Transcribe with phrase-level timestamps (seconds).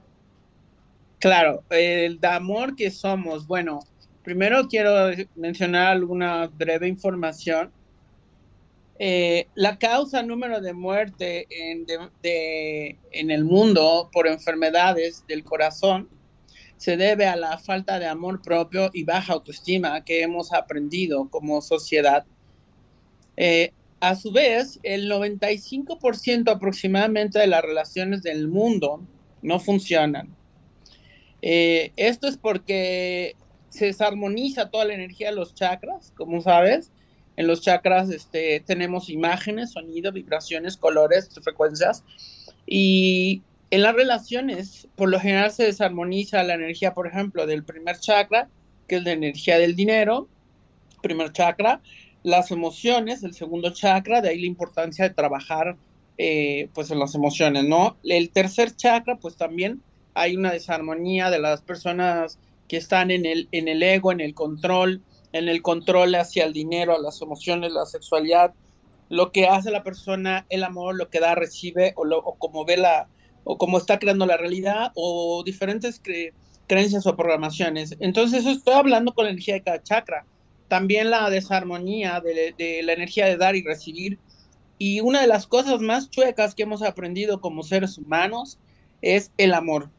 [1.20, 3.48] Claro, el amor que somos.
[3.48, 3.80] Bueno,
[4.24, 7.72] primero quiero mencionar alguna breve información.
[8.98, 11.86] Eh, la causa número de muerte en,
[13.12, 16.08] en el mundo por enfermedades del corazón
[16.78, 21.62] se debe a la falta de amor propio y baja autoestima que hemos aprendido como
[21.62, 22.26] sociedad.
[23.36, 29.02] Eh, a su vez, el 95% aproximadamente de las relaciones del mundo
[29.42, 30.36] no funcionan
[31.48, 33.36] eh, esto es porque
[33.70, 36.92] se desarmoniza toda la energía de los chakras, como sabes.
[37.38, 42.04] En los chakras este, tenemos imágenes, sonido, vibraciones, colores, frecuencias.
[42.66, 48.00] Y en las relaciones, por lo general se desarmoniza la energía, por ejemplo, del primer
[48.00, 48.50] chakra,
[48.88, 50.28] que es la energía del dinero,
[51.04, 51.80] primer chakra,
[52.26, 55.78] las emociones, el segundo chakra, de ahí la importancia de trabajar
[56.18, 57.98] eh, pues en las emociones, ¿no?
[58.04, 59.84] El tercer chakra, pues también
[60.16, 64.34] hay una desarmonía de las personas que están en el, en el ego, en el
[64.34, 65.04] control,
[65.34, 68.56] en el control hacia el dinero, a las emociones, la sexualidad,
[69.10, 72.66] lo que hace la persona, el amor, lo que da, recibe, o, lo, o como
[72.66, 73.08] ve la,
[73.44, 76.02] o como está creando la realidad, o diferentes
[76.66, 77.96] creencias o programaciones.
[78.00, 80.26] Entonces, eso estoy hablando con la energía de cada chakra.
[80.68, 84.20] También la desarmonía de, de la energía de dar y recibir.
[84.78, 88.60] Y una de las cosas más chuecas que hemos aprendido como seres humanos
[89.02, 89.90] es el amor.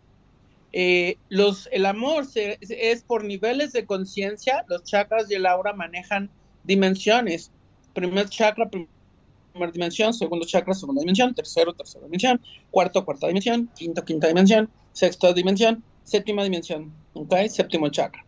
[0.78, 6.28] Eh, los, el amor es por niveles de conciencia, los chakras y el aura manejan
[6.65, 7.50] dimensiones.
[7.94, 14.04] Primer chakra, primera dimensión, segundo chakra, segunda dimensión, tercero, tercera dimensión, cuarto, cuarta dimensión, quinto,
[14.04, 17.34] quinta dimensión, sexta dimensión, séptima dimensión, ¿ok?
[17.48, 18.25] Séptimo chakra.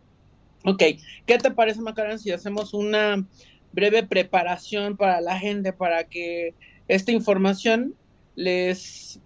[0.65, 0.83] Ok,
[1.27, 3.25] ¿qué te parece, Macarena, si hacemos una
[3.73, 6.55] breve preparación para la gente para que
[6.89, 7.95] esta información
[8.35, 9.21] les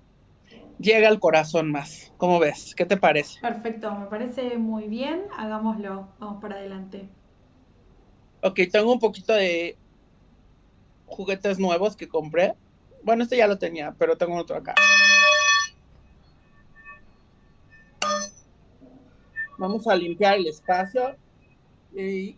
[0.79, 2.13] llega al corazón más.
[2.17, 2.75] ¿Cómo ves?
[2.75, 3.41] ¿Qué te parece?
[3.41, 5.23] Perfecto, me parece muy bien.
[5.37, 6.09] Hagámoslo.
[6.19, 7.09] Vamos para adelante.
[8.43, 9.77] Ok, tengo un poquito de
[11.07, 12.55] juguetes nuevos que compré.
[13.05, 14.75] Bueno, este ya lo tenía, pero tengo otro acá.
[19.63, 21.15] Vamos a limpiar el espacio
[21.97, 22.37] y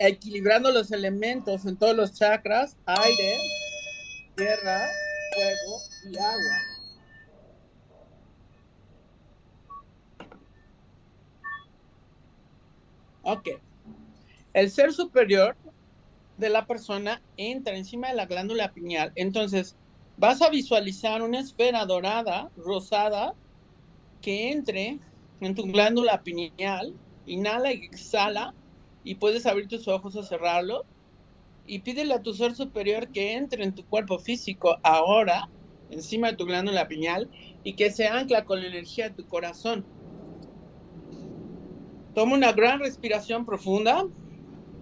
[0.00, 3.38] equilibrando los elementos en todos los chakras, aire,
[4.34, 4.88] tierra,
[5.32, 5.80] fuego
[6.10, 6.56] y agua.
[13.22, 13.48] Ok.
[14.52, 15.56] El ser superior
[16.36, 19.12] de la persona entra encima de la glándula pineal.
[19.14, 19.76] Entonces,
[20.16, 23.36] vas a visualizar una esfera dorada, rosada,
[24.20, 24.98] que entre
[25.40, 26.94] en tu glándula pineal,
[27.26, 28.54] inhala y exhala,
[29.04, 30.84] y puedes abrir tus ojos o cerrarlo,
[31.66, 35.48] y pídele a tu ser superior que entre en tu cuerpo físico ahora,
[35.90, 37.30] encima de tu glándula pineal,
[37.64, 39.84] y que se ancla con la energía de tu corazón.
[42.14, 44.04] Toma una gran respiración profunda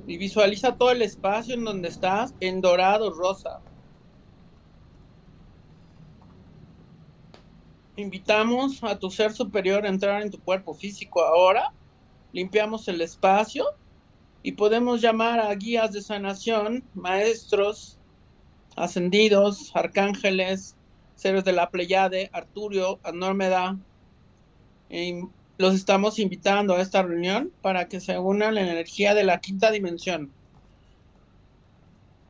[0.06, 3.60] y visualiza todo el espacio en donde estás en dorado rosa.
[7.98, 11.72] Invitamos a tu ser superior a entrar en tu cuerpo físico ahora.
[12.32, 13.64] Limpiamos el espacio
[14.44, 17.98] y podemos llamar a guías de sanación, maestros,
[18.76, 20.76] ascendidos, arcángeles,
[21.16, 23.76] seres de la Pleiade, Arturio, Anórmeda,
[25.58, 29.40] los estamos invitando a esta reunión para que se unan a la energía de la
[29.40, 30.30] quinta dimensión.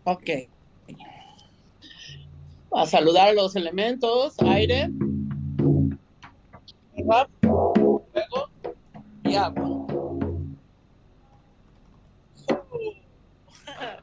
[0.04, 0.30] Ok.
[2.72, 4.88] A saludar a los elementos, aire,
[7.08, 8.02] fuego
[9.24, 9.86] y agua.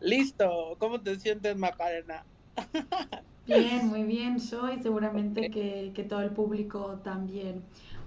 [0.00, 0.76] Listo.
[0.78, 2.24] ¿Cómo te sientes, Macarena?
[3.46, 4.38] Bien, muy bien.
[4.38, 7.64] Yo y seguramente que, que todo el público también.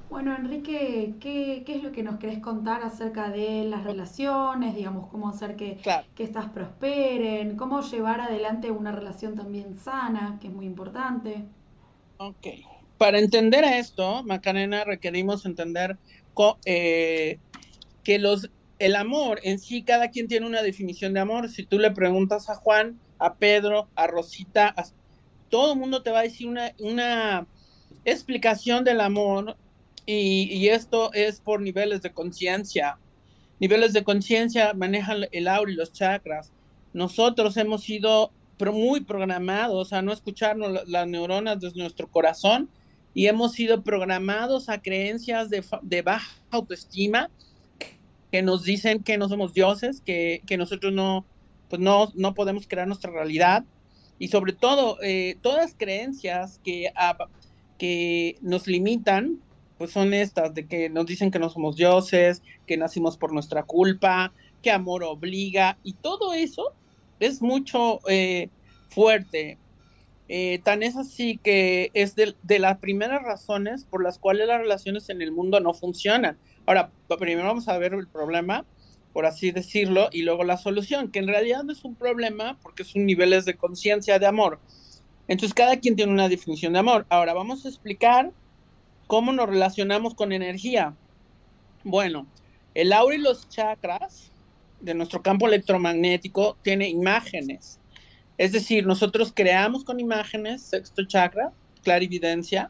[0.09, 4.74] Bueno, Enrique, ¿qué, ¿qué, es lo que nos querés contar acerca de las relaciones?
[4.75, 5.80] Digamos, cómo hacer que,
[6.15, 11.44] que estas prosperen, cómo llevar adelante una relación también sana, que es muy importante.
[12.18, 12.47] Ok.
[12.98, 15.98] Para entender esto, Macarena, requerimos entender
[16.66, 17.40] eh,
[18.04, 18.50] que los,
[18.80, 21.50] el amor en sí, cada quien tiene una definición de amor.
[21.50, 24.75] Si tú le preguntas a Juan, a Pedro, a Rosita,
[25.50, 27.48] todo el mundo te va a decir una, una
[28.06, 29.56] explicación del amor
[30.06, 32.98] y, esto es por niveles de conciencia.
[33.60, 36.51] Niveles de conciencia manejan el aura y los chakras.
[36.92, 42.69] Nosotros hemos sido muy programados a no escucharnos las neuronas de nuestro corazón
[43.13, 47.30] y hemos sido programados a creencias de, baja autoestima
[48.31, 51.25] que nos dicen que no somos dioses, que, nosotros no,
[51.69, 53.63] pues no, no podemos crear nuestra realidad
[54.19, 56.92] y sobre todo eh, todas creencias que,
[57.77, 59.39] que nos limitan
[59.77, 63.63] pues son estas, de que nos dicen que no somos dioses, que nacimos por nuestra
[63.63, 64.31] culpa,
[64.62, 66.74] que amor obliga, y todo eso
[67.19, 68.50] es mucho eh,
[68.89, 69.57] fuerte.
[70.35, 75.09] Eh, tan es así que es de, las primeras razones por las cuales las relaciones
[75.09, 76.39] en el mundo no funcionan.
[76.65, 76.89] Ahora,
[77.19, 78.65] primero vamos a ver el problema,
[79.13, 82.83] por así decirlo, y luego la solución, que en realidad no es un problema porque
[82.83, 84.59] son niveles de conciencia de amor.
[85.27, 87.06] Entonces, cada quien tiene una definición de amor.
[87.09, 88.31] Ahora, vamos a explicar
[89.07, 90.95] ¿Cómo nos relacionamos con energía?
[91.83, 92.25] Bueno,
[92.74, 94.31] el aura y los chakras
[94.80, 97.80] de nuestro campo electromagnético tiene imágenes.
[98.44, 102.69] Es decir, nosotros creamos con imágenes, sexto chakra, clarividencia,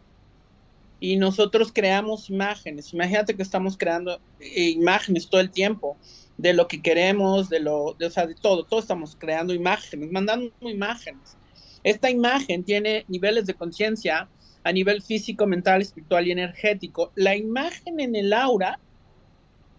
[1.00, 2.94] y nosotros creamos imágenes.
[2.94, 5.98] Imagínate que estamos creando eh, imágenes todo el tiempo
[6.38, 10.12] de lo que queremos, de lo, de, o sea, de todo, todo estamos creando imágenes,
[10.12, 11.38] mandando imágenes.
[11.84, 14.30] Esta imagen tiene niveles de conciencia
[14.64, 17.12] a nivel físico, mental, espiritual y energético.
[17.16, 18.78] La imagen en el aura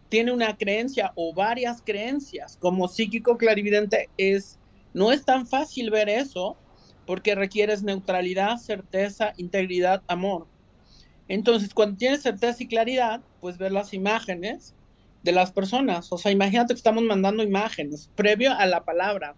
[0.08, 2.56] tiene una creencia o varias creencias.
[2.56, 4.58] Como psíquico clarividente es
[4.94, 6.56] no es tan fácil ver eso
[7.06, 10.46] porque requieres neutralidad, certeza, integridad, amor.
[11.29, 14.75] Entonces, cuando tienes certeza y claridad, pues ver las imágenes
[15.23, 16.12] de las personas.
[16.12, 19.35] O sea, imagínate que estamos mandando imágenes previo a la palabra.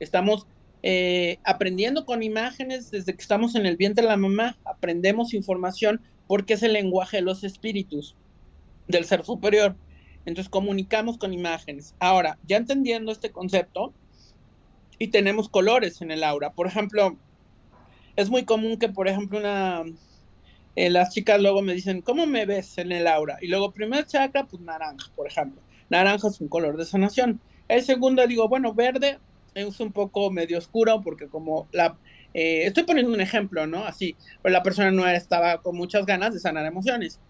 [0.00, 0.46] Estamos
[0.82, 6.00] eh, aprendiendo con imágenes desde que estamos en el vientre de la mamá, aprendemos información
[6.26, 8.16] porque es el lenguaje de los espíritus
[8.86, 9.76] del ser superior.
[10.26, 11.94] Entonces comunicamos con imágenes.
[11.98, 13.92] Ahora, ya entendiendo este concepto,
[14.98, 16.52] y tenemos colores en el aura.
[16.52, 17.16] Por ejemplo,
[18.16, 19.84] es muy común que, por ejemplo, una,
[20.76, 23.38] eh, las chicas luego me dicen, ¿cómo me ves en el aura?
[23.40, 25.60] Y luego, primer chakra, pues naranja, por ejemplo.
[25.88, 27.40] Naranja es un color de sanación.
[27.68, 29.18] El segundo, digo, bueno, verde,
[29.54, 31.96] es un poco medio oscuro porque como la...
[32.34, 33.84] Eh, estoy poniendo un ejemplo, ¿no?
[33.84, 37.20] Así, pero la persona no estaba con muchas ganas de sanar emociones.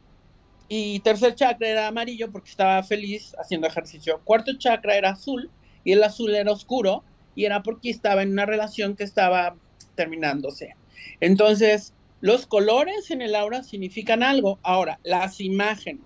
[0.67, 4.21] Y tercer chakra era amarillo porque estaba feliz haciendo ejercicio.
[4.25, 5.51] Cuarto chakra era azul
[5.85, 7.05] y el azul era oscuro
[7.35, 9.57] y era porque estaba en una relación que estaba
[9.95, 10.77] terminándose.
[11.21, 14.59] Entonces, los colores en el aura significan algo.
[14.63, 16.03] Ahora, las imágenes.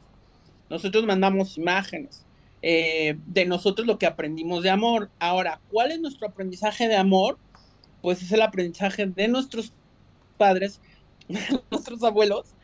[0.69, 2.25] Nosotros mandamos imágenes.
[2.61, 5.11] Eh, de nosotros lo que aprendimos de amor.
[5.19, 7.39] Ahora, ¿cuál es nuestro aprendizaje de amor?
[8.03, 9.73] Pues es el aprendizaje de nuestros
[10.37, 10.81] padres,
[11.71, 12.55] nuestros abuelos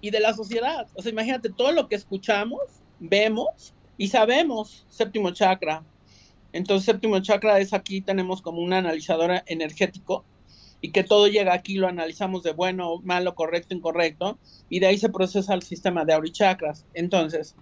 [0.00, 0.86] y de la sociedad.
[0.94, 2.60] O sea, imagínate todo lo que escuchamos,
[2.98, 5.82] vemos y sabemos, séptimo chakra.
[6.52, 10.24] Entonces, séptimo chakra es aquí, tenemos como un analizador energético
[10.80, 14.38] y que todo llega aquí, lo analizamos de bueno, malo, correcto, incorrecto,
[14.68, 16.86] y de ahí se procesa el sistema de aurichakras.
[16.94, 17.56] Entonces,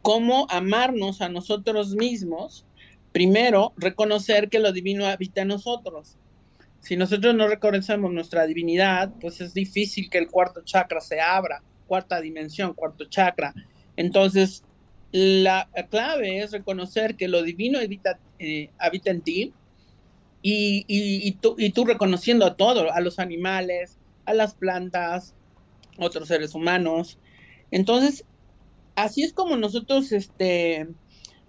[0.00, 2.66] cómo amarnos a nosotros mismos,
[3.12, 6.16] primero reconocer que lo divino habita en nosotros.
[6.80, 11.62] Si nosotros no reconocemos nuestra divinidad, pues es difícil que el cuarto chakra se abra,
[11.86, 13.54] cuarta dimensión, cuarto chakra.
[13.96, 14.64] Entonces,
[15.12, 18.70] la clave es reconocer que lo divino habita, eh,
[19.04, 19.52] en ti
[20.40, 25.34] y, y, tú, y tú reconociendo a todo, a los animales, a las plantas,
[25.98, 27.18] otros seres humanos.
[27.70, 28.24] Entonces,
[28.96, 30.88] así es como nosotros, este,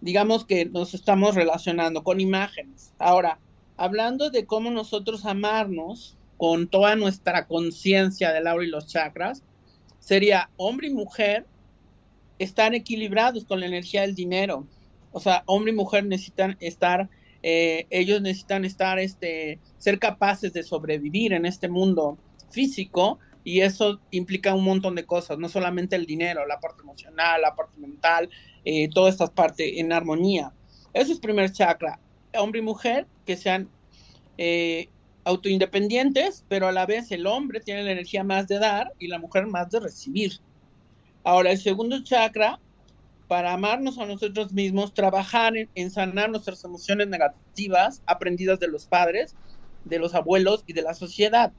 [0.01, 2.93] digamos que nos estamos relacionando con imágenes.
[2.99, 3.39] Ahora,
[3.77, 9.43] hablando de cómo nosotros amarnos con toda nuestra conciencia del aura y los chakras,
[9.99, 11.45] sería hombre y mujer
[12.39, 14.67] están equilibrados con la energía del dinero.
[15.11, 17.09] O sea, hombre y mujer necesitan estar,
[17.43, 22.17] eh, ellos necesitan estar, este, ser capaces de sobrevivir en este mundo
[22.49, 27.41] físico y eso implica un montón de cosas, no solamente el dinero, la parte emocional,
[27.41, 28.29] la parte mental,
[28.63, 30.53] eh, todas estas partes en armonía.
[30.93, 31.99] Eso es primer chakra.
[32.35, 33.69] Hombre y mujer que sean
[34.37, 34.89] eh,
[35.25, 39.19] autoindependientes, pero a la vez el hombre tiene la energía más de dar y la
[39.19, 40.39] mujer más de recibir.
[41.23, 42.59] Ahora, el segundo chakra,
[43.27, 49.35] para amarnos a nosotros mismos, trabajar en sanar nuestras emociones negativas aprendidas de los padres,
[49.85, 51.53] de los abuelos y de la sociedad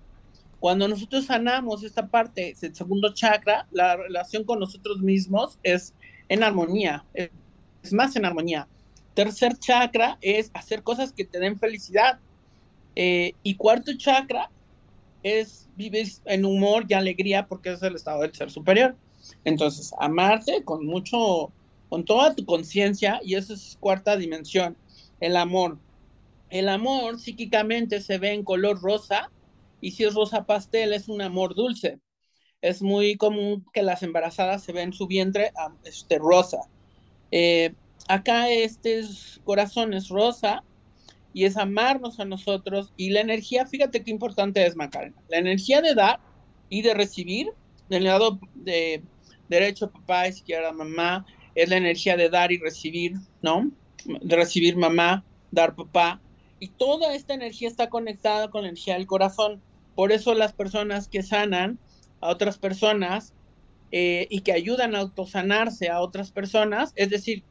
[0.65, 5.93] cuando nosotros sanamos esta parte el segundo chakra, la relación con nosotros mismos es
[6.31, 8.67] en armonía, es más en armonía.
[9.13, 12.19] Tercer chakra es hacer cosas que te den felicidad.
[12.97, 14.51] Eh, y cuarto chakra
[15.23, 18.97] es vivir en humor y alegría porque es el estado del ser superior.
[19.45, 21.53] Entonces, amarte con mucho,
[21.89, 24.77] con toda tu conciencia, y esa es cuarta dimensión,
[25.21, 25.79] el amor.
[26.51, 29.31] El amor psíquicamente se ve en color rosa
[29.81, 31.99] y si es rosa pastel, es un amor dulce.
[32.63, 35.53] Es muy común que las embarazadas se ven su vientre
[35.85, 36.59] este, rosa.
[37.31, 37.75] Eh,
[38.09, 39.03] acá este
[39.45, 40.63] corazón es rosa
[41.35, 42.93] y es amarnos a nosotros.
[42.97, 45.21] Y la energía, fíjate qué importante es, Macarena.
[45.29, 46.21] La energía de dar
[46.71, 47.51] y de recibir,
[47.91, 49.03] del lado de
[49.49, 53.71] derecho, papá, izquierda, mamá, es la energía de dar y recibir, ¿no?
[54.05, 56.21] De recibir mamá, dar papá.
[56.59, 59.63] Y toda esta energía está conectada con la energía del corazón.
[59.95, 61.79] Por eso las personas que sanan
[62.21, 63.35] a otras personas
[63.93, 67.45] eh, y que ayudan a autosanarse a otras personas, es decir,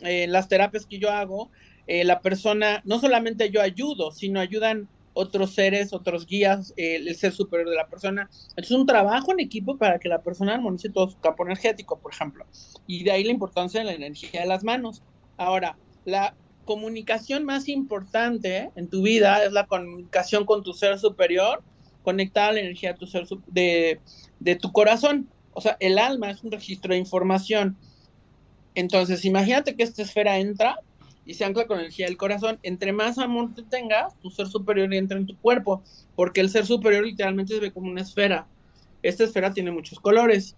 [0.00, 1.50] eh, las terapias que yo hago,
[1.86, 4.88] eh, la persona, no solamente yo ayudo, sino ayudan
[5.18, 8.28] otros seres, otros guías, el ser superior de la persona.
[8.54, 12.12] Es un trabajo en equipo para que la persona armonice todo su campo energético, por
[12.12, 12.44] ejemplo.
[12.86, 15.02] Y de ahí la importancia de la energía de las manos.
[15.38, 16.34] Ahora, la
[16.66, 21.62] comunicación más importante en tu vida es la comunicación con tu ser superior
[22.02, 22.94] conectada a la energía
[23.48, 25.30] de tu corazón.
[25.54, 27.78] O sea, el alma es un registro de información.
[28.74, 30.78] Entonces, imagínate que esta esfera entra
[31.26, 32.58] y se ancla con energía del corazón.
[32.62, 35.82] Entre más amor te tengas, tu ser superior entra en tu cuerpo,
[36.14, 38.46] porque el ser superior literalmente se ve como una esfera.
[39.02, 40.56] Esta esfera tiene muchos colores.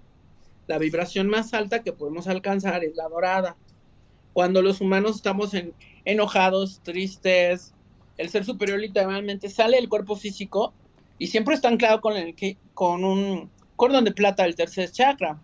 [0.67, 3.57] La vibración más alta que podemos alcanzar es la dorada.
[4.35, 5.73] Cuando los humanos estamos en,
[6.05, 7.75] enojados, tristes,
[8.19, 10.75] el ser superior literalmente sale del cuerpo físico
[11.19, 12.35] y siempre está anclado con, el,
[12.75, 15.41] con un cordón de plata del tercer chakra,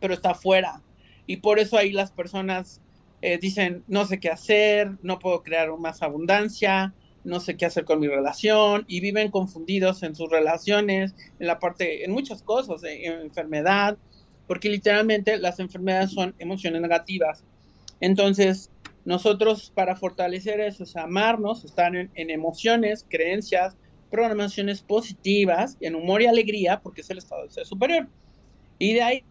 [0.00, 0.82] pero está afuera.
[1.26, 2.80] Y por eso ahí las personas
[3.20, 6.94] eh, dicen, no sé qué hacer, no puedo crear más abundancia,
[7.24, 11.58] no sé qué hacer con mi relación, y viven confundidos en sus relaciones, en la
[11.58, 13.98] parte, en muchas cosas, en, enfermedad,
[14.46, 17.44] porque literalmente las enfermedades son emociones negativas.
[18.00, 18.70] Entonces,
[19.04, 23.76] nosotros para fortalecer eso es amarnos, estar en emociones, creencias,
[24.10, 28.08] programaciones positivas, en humor y alegría, porque es el estado del ser superior.
[28.78, 29.24] Y de ahí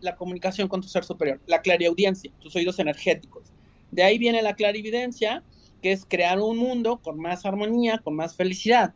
[0.00, 3.52] la comunicación con tu ser superior, la clariaudiencia, tus oídos energéticos.
[3.90, 5.42] De ahí viene la clarividencia,
[5.82, 8.94] que es crear un mundo con más armonía, con más felicidad.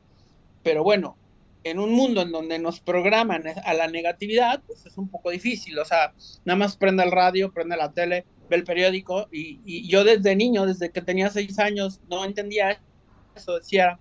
[0.63, 1.17] Pero bueno,
[1.65, 5.79] en un mundo en donde nos programan a la negatividad, pues es un poco difícil.
[5.79, 9.29] O sea, nada más prende el radio, prende la tele, ve el periódico.
[9.31, 12.81] Y, y yo desde niño, desde que tenía seis años, no entendía
[13.35, 13.59] eso.
[13.59, 13.99] Decía,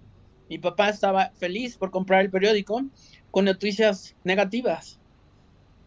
[0.49, 2.83] mi papá estaba feliz por comprar el periódico
[3.31, 4.99] con noticias negativas.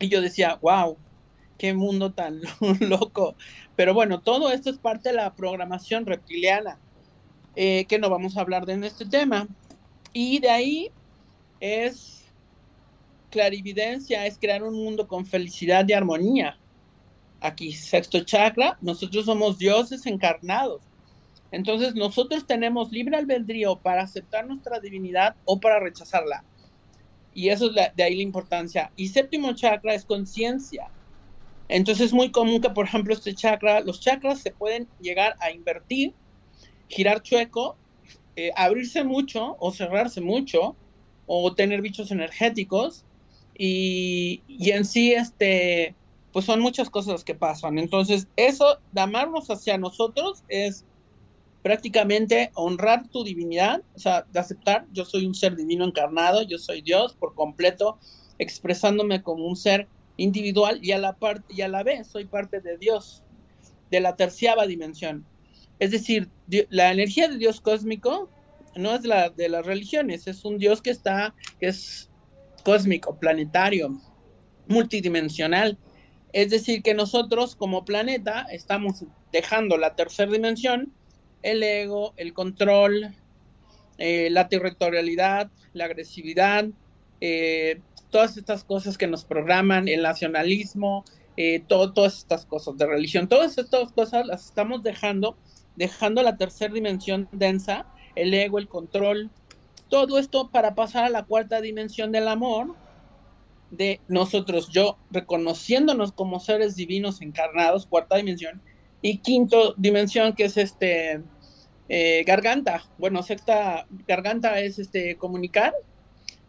[0.03, 0.99] Y yo decía, wow,
[1.59, 2.41] qué mundo tan
[2.81, 3.37] loco.
[3.77, 6.79] Pero bueno, todo esto es parte de la programación reptiliana,
[7.55, 9.47] eh, que no vamos a hablar de en este tema.
[10.13, 10.91] Y de ahí
[11.61, 12.25] es
[13.31, 16.59] clarividencia, es crear un mundo con felicidad y armonía.
[17.41, 20.83] Aquí, sexto chakra, nosotros somos dioses encarnados.
[21.53, 26.45] Entonces nosotros tenemos libre albedrío para aceptar nuestra divinidad o para rechazarla.
[27.35, 28.93] Y eso es de ahí la importancia.
[28.97, 30.89] Y séptimo chakra es conciencia.
[31.69, 35.51] Entonces es muy común que, por ejemplo, este chakra, los chakras se pueden llegar a
[35.51, 36.13] invertir,
[36.89, 37.77] girar chueco,
[38.37, 40.77] eh, abrirse mucho o cerrarse mucho,
[41.27, 43.05] o tener bichos energéticos.
[43.57, 45.95] Y, y en sí, este,
[46.33, 47.79] pues son muchas cosas que pasan.
[47.79, 50.85] Entonces, eso de amarnos hacia nosotros es
[51.63, 56.59] prácticamente honrar tu divinidad, o sea, de aceptar, yo soy un ser divino encarnado, yo
[56.59, 57.99] soy Dios por completo,
[58.39, 61.17] expresándome como un ser individual y a la,
[61.49, 63.23] y a la vez soy parte de Dios,
[63.91, 65.25] de la terciava dimensión.
[65.79, 66.29] Es decir,
[66.71, 68.31] la energía de Dios cósmico
[68.77, 72.11] no es la de las religiones, es un Dios que está, que es
[72.65, 74.01] cósmico, planetario.
[74.69, 75.77] multidimensional.
[76.33, 80.93] Es decir, que nosotros como planeta estamos dejando la tercera dimensión,
[81.43, 83.15] el ego, el control,
[83.99, 86.67] eh, la territorialidad, la agresividad,
[87.21, 87.81] eh,
[88.11, 91.05] todas estas cosas que nos programan, el nacionalismo,
[91.37, 95.37] eh, todas estas cosas de religión, todas estas cosas las estamos dejando,
[95.77, 99.31] dejando la tercera dimensión densa, el ego, el control,
[99.89, 102.75] todo esto para pasar a la cuarta dimensión del amor,
[103.71, 108.61] de nosotros, yo reconociéndonos como seres divinos encarnados, cuarta dimensión,
[109.01, 111.23] y quinto dimensión que es este
[111.95, 115.75] eh, garganta, bueno, sexta garganta es este comunicar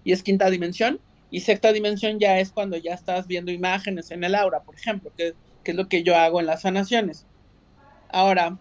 [0.05, 4.23] y es quinta dimensión, y sexta dimensión ya es cuando ya estás viendo imágenes en
[4.23, 5.33] el aura, por ejemplo, que,
[5.65, 7.25] es lo que yo hago en las sanaciones.
[8.07, 8.57] Ahora,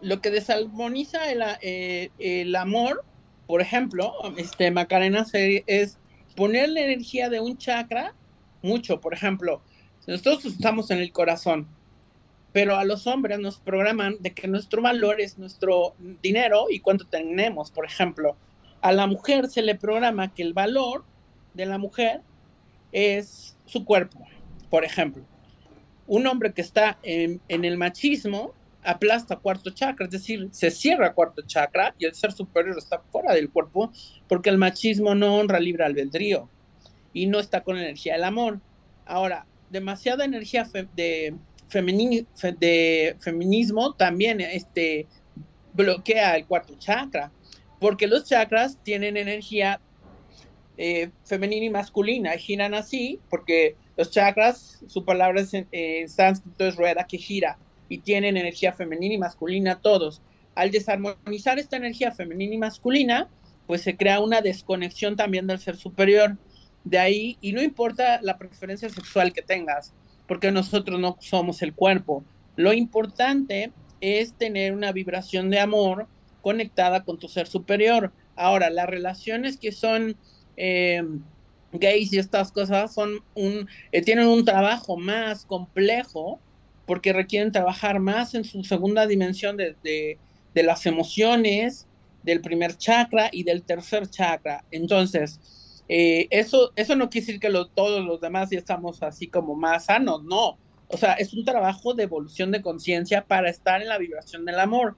[0.00, 3.04] lo que desarmoniza el, eh, el amor,
[3.46, 5.98] por ejemplo, este Macarena es
[6.34, 8.14] poner la energía de un chakra
[8.62, 9.60] mucho, por ejemplo,
[10.06, 11.68] nosotros estamos en el corazón,
[12.58, 17.06] pero a los hombres nos programan de que nuestro valor es nuestro dinero y cuánto
[17.06, 18.36] tenemos, por ejemplo.
[18.80, 21.04] A la mujer se le programa que el valor
[21.54, 22.20] de la mujer
[22.90, 24.26] es su cuerpo,
[24.70, 25.22] por ejemplo.
[26.08, 31.14] Un hombre que está en, en el machismo aplasta cuarto chakra, es decir, se cierra
[31.14, 33.92] cuarto chakra y el ser superior está fuera del cuerpo
[34.26, 36.50] porque el machismo no honra libre albedrío
[37.12, 38.60] y no está con la energía del amor.
[39.06, 41.36] Ahora, demasiada energía de,
[41.68, 45.06] de feminismo también este,
[45.72, 47.30] bloquea el cuarto chakra,
[47.80, 49.80] porque los chakras tienen energía
[50.76, 56.76] eh, femenina y masculina, giran así, porque los chakras, su palabra en, en sánscrito es
[56.76, 57.58] rueda que gira
[57.88, 60.22] y tienen energía femenina y masculina todos.
[60.54, 63.28] Al desarmonizar esta energía femenina y masculina,
[63.66, 66.36] pues se crea una desconexión también del ser superior.
[66.84, 69.92] De ahí, y no importa la preferencia sexual que tengas,
[70.28, 72.22] porque nosotros no somos el cuerpo.
[72.54, 76.06] Lo importante es tener una vibración de amor
[76.42, 78.12] conectada con tu ser superior.
[78.36, 80.16] Ahora, las relaciones que son
[80.56, 81.02] eh,
[81.72, 86.38] gays y estas cosas son un, eh, tienen un trabajo más complejo
[86.86, 90.18] porque requieren trabajar más en su segunda dimensión de, de,
[90.62, 91.86] las emociones,
[92.22, 94.64] del primer chakra y del tercer chakra.
[94.70, 95.38] Entonces,
[95.88, 99.86] eh, eso, eso no quiere decir que todos los demás ya estamos así como más
[99.86, 100.58] sanos, no.
[100.88, 104.58] O sea, es un trabajo de evolución de conciencia para estar en la vibración del
[104.58, 104.96] amor.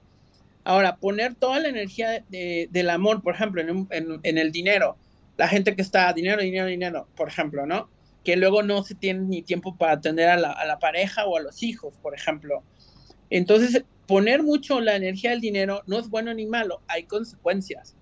[0.63, 4.97] Ahora, poner toda la energía del amor, por ejemplo, en, en, el dinero,
[5.37, 7.89] la gente que está dinero, dinero, dinero, por ejemplo, ¿no?
[8.25, 11.63] que luego no se tiene ni tiempo para atender a la, pareja o a los
[11.63, 12.63] hijos, por ejemplo.
[13.31, 17.97] Entonces, poner mucho la energía del dinero no es bueno ni malo, hay consecuencias.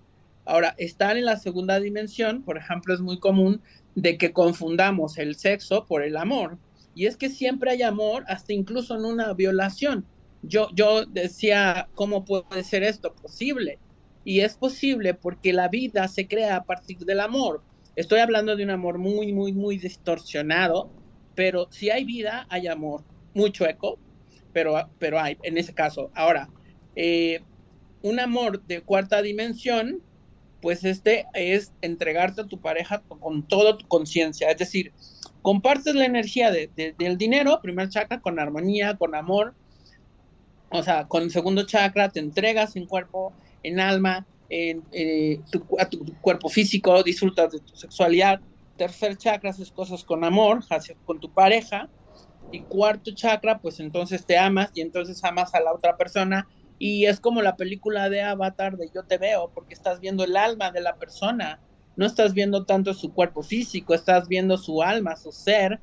[0.49, 3.61] Ahora, estar en la segunda dimensión, por ejemplo, es muy común
[3.93, 6.57] de que confundamos el sexo por el amor.
[6.95, 10.07] Y es que siempre hay amor, hasta incluso en una violación.
[10.41, 13.77] Yo, yo decía, ¿cómo puede ser esto posible?
[14.25, 17.61] Y es posible porque la vida se crea a partir del amor.
[17.95, 20.89] Estoy hablando de un amor muy, muy, muy distorsionado,
[21.35, 23.03] pero si hay vida, hay amor.
[23.35, 23.99] Muy chueco,
[24.51, 26.09] pero, pero hay en ese caso.
[26.15, 26.49] Ahora,
[26.95, 27.41] eh,
[28.01, 30.01] un amor de cuarta dimensión,
[30.61, 34.49] pues este es entregarte a tu pareja con toda tu conciencia.
[34.49, 34.93] Es decir,
[35.41, 39.53] compartes la energía del dinero, primer chakra, con armonía, con amor.
[40.69, 45.89] O sea, con segundo chakra te entregas en cuerpo, en alma, en, eh, tu, a
[45.89, 48.39] tu, cuerpo físico, disfrutas de tu sexualidad.
[48.77, 51.89] Tercer chakra haces cosas con amor, hacia, con tu pareja.
[52.51, 56.47] Y cuarto chakra, pues entonces te amas y entonces amas a la otra persona.
[56.79, 60.35] Y es como la película de Avatar de Yo te veo, porque estás viendo el
[60.37, 61.59] alma de la persona.
[61.95, 65.79] No estás viendo tanto su cuerpo físico, estás viendo su alma, su ser.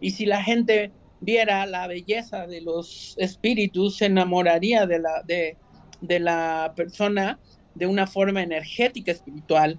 [0.00, 5.56] Y si la gente viera la belleza de los espíritus, se enamoraría de la, de,
[6.00, 7.38] de la persona
[7.74, 9.78] de una forma energética espiritual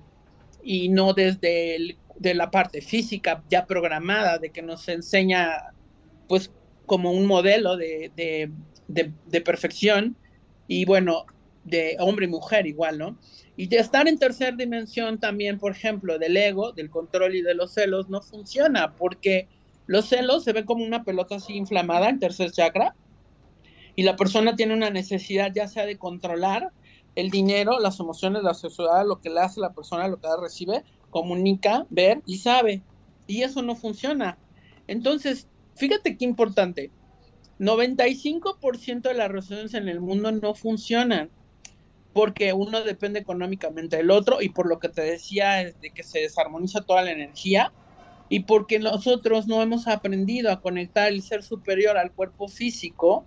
[0.64, 5.74] y no desde de la parte física ya programada de que nos enseña
[6.28, 6.52] pues
[6.86, 8.12] como un modelo de,
[8.88, 10.16] de, perfección
[10.74, 11.26] y bueno,
[11.66, 13.18] de hombre y mujer igual, ¿no?
[13.58, 17.56] Y de estar en tercera dimensión también, por ejemplo, del ego, del control y de
[17.56, 19.50] los celos, no funciona porque
[19.86, 22.96] los celos se ven como una pelota así inflamada en tercer chakra
[23.98, 26.72] y la persona tiene una necesidad ya sea de controlar
[27.16, 30.86] el dinero, las emociones, la sexualidad, lo que le hace la persona, lo que recibe,
[31.10, 32.82] comunica, ver y sabe.
[33.28, 34.38] Y eso no funciona.
[34.88, 36.92] Entonces, fíjate qué importante.
[37.62, 41.30] 95% de las relaciones en el mundo no funcionan
[42.12, 46.20] porque uno depende económicamente del otro y por lo que te decía de que se
[46.20, 47.72] desarmoniza toda la energía,
[48.32, 53.26] y porque nosotros no hemos aprendido a conectar el ser superior al cuerpo físico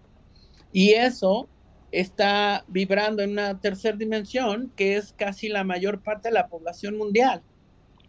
[0.72, 1.46] y eso
[1.92, 6.96] está vibrando en una tercera dimensión que es casi la mayor parte de la población
[6.96, 7.42] mundial.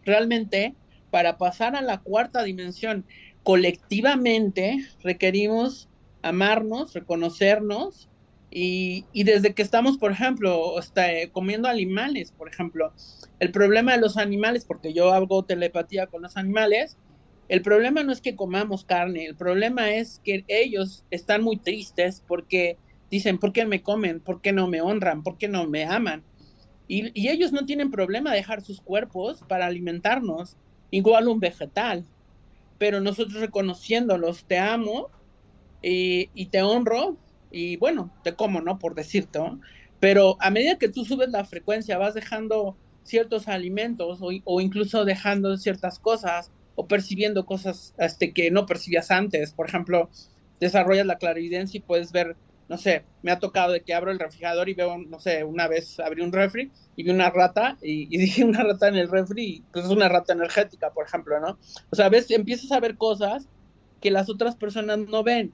[0.06, 0.74] Realmente,
[1.12, 3.06] para pasar a la cuarta dimensión
[3.44, 5.90] colectivamente, requerimos
[6.26, 8.10] amarnos, reconocernos
[8.50, 12.94] y, desde que estamos, por ejemplo, este, comiendo animales, por ejemplo,
[13.40, 16.98] el problema de los animales, porque yo hago telepatía con los animales,
[17.48, 22.24] el problema no es que comamos carne, el problema es que ellos están muy tristes
[22.28, 22.78] porque
[23.12, 24.20] dicen, ¿por qué me comen?
[24.20, 25.22] ¿Por qué no me honran?
[25.22, 26.24] ¿Por qué no me aman?
[26.88, 30.58] Y, y ellos no tienen problema dejar sus cuerpos para alimentarnos,
[30.90, 32.06] igual un vegetal,
[32.80, 35.10] pero nosotros reconociéndolos, te amo
[35.88, 37.18] y, te honro
[37.52, 38.80] y bueno, te como, ¿no?
[38.80, 39.60] Por decirte, ¿no?
[40.00, 45.06] Pero a medida que tú subes la frecuencia, vas dejando ciertos alimentos o, o incluso
[45.06, 49.54] dejando ciertas cosas o percibiendo cosas este, que no percibías antes.
[49.54, 50.10] Por ejemplo,
[50.60, 52.36] desarrollas la clarividencia y puedes ver,
[52.68, 55.68] no sé, me ha tocado de que abro el refrigerador y veo, no sé, una
[55.68, 59.64] vez abrí un refri y vi una rata y, dije una rata en el refri,
[59.72, 61.58] pues es una rata energética, por ejemplo, ¿no?
[61.90, 63.48] O sea, ves, empiezas a ver cosas
[64.02, 65.54] que las otras personas no ven.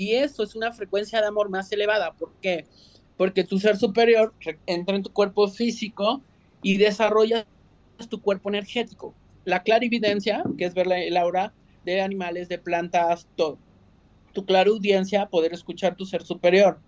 [0.00, 2.14] Y eso es una frecuencia de amor más elevada.
[2.14, 2.64] ¿Por qué?
[3.18, 4.32] Porque tu ser superior
[4.64, 6.22] entra en tu cuerpo físico
[6.62, 7.44] y desarrollas
[8.08, 11.52] tu cuerpo energético la clarividencia, que es ver el aura
[11.84, 13.58] de animales, de plantas, todo.
[14.32, 16.80] Tu claraudiencia, poder escuchar tu ser superior.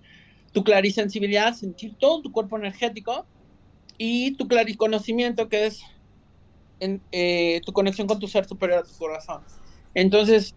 [0.52, 3.26] Tu clarisensibilidad, sentir todo tu cuerpo energético.
[3.98, 5.82] Y tu clariconocimiento, que es
[6.80, 9.42] eh, tu conexión con tu ser superior, tu corazón.
[9.94, 10.54] Entonces,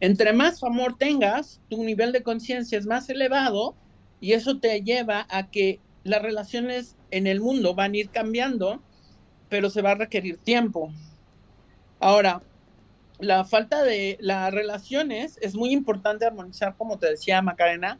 [0.00, 3.74] entre más amor tengas, tu nivel de conciencia es más elevado
[4.20, 8.82] y eso te lleva a que las relaciones en el mundo van a ir cambiando,
[9.48, 10.92] pero se va a requerir tiempo.
[12.00, 12.42] Ahora,
[13.18, 17.98] la falta de las relaciones es muy importante armonizar, como te decía Macarena,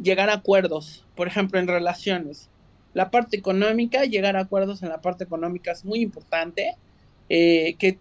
[0.00, 2.48] llegar a acuerdos, por ejemplo, en relaciones.
[2.94, 6.76] La parte económica, llegar a acuerdos en la parte económica es muy importante,
[7.28, 7.98] eh, que,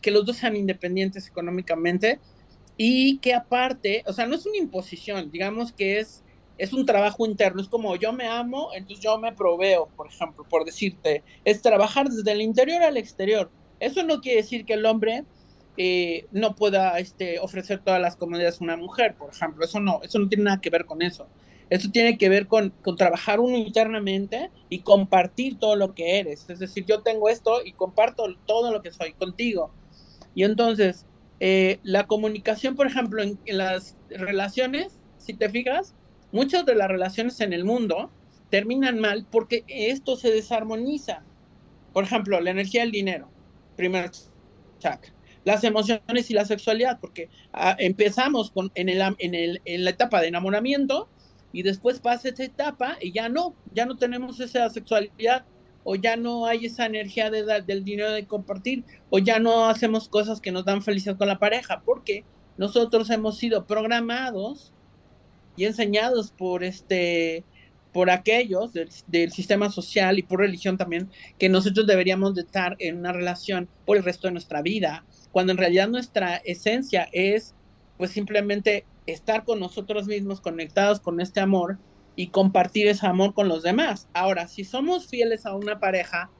[0.00, 2.20] que los dos sean independientes económicamente
[2.76, 6.22] y que aparte, o sea, no es una imposición, digamos que es,
[6.58, 10.44] es un trabajo interno, es como yo me amo, entonces yo me proveo, por ejemplo,
[10.48, 14.86] por decirte, es trabajar desde el interior al exterior eso no quiere decir que el
[14.86, 15.24] hombre
[15.76, 19.64] eh, no pueda este, ofrecer todas las comodidades a una mujer, por ejemplo.
[19.64, 21.28] Eso no, eso no tiene nada que ver con eso.
[21.70, 26.48] Eso tiene que ver con, con, trabajar uno internamente y compartir todo lo que eres.
[26.48, 29.70] Es decir, yo tengo esto y comparto todo lo que soy contigo.
[30.34, 31.06] Y entonces,
[31.40, 35.94] eh, la comunicación, por ejemplo, en, en, las relaciones, si te fijas,
[36.32, 38.10] muchas de las relaciones en el mundo
[38.50, 41.22] terminan mal porque esto se desarmoniza.
[41.92, 43.28] Por ejemplo, la energía del dinero
[43.78, 44.10] primer
[44.80, 45.12] check.
[45.44, 49.90] Las emociones y la sexualidad, porque ah, empezamos con, en, el, en, el, en la
[49.90, 51.08] etapa de enamoramiento
[51.52, 55.44] y después pasa esta etapa y ya no, ya no tenemos esa sexualidad
[55.84, 60.08] o ya no hay esa energía de, del dinero de compartir o ya no hacemos
[60.08, 62.24] cosas que nos dan felicidad con la pareja, porque
[62.58, 64.72] nosotros hemos sido programados
[65.56, 67.44] y enseñados por este
[67.92, 72.98] por aquellos del, sistema social y por religión también, que nosotros deberíamos de estar en
[72.98, 77.54] una relación por el resto de nuestra vida, cuando en realidad nuestra esencia es
[77.96, 81.78] pues simplemente estar con nosotros mismos conectados con este amor
[82.16, 84.08] y compartir ese amor con los demás.
[84.12, 86.30] Ahora, si somos fieles a una pareja,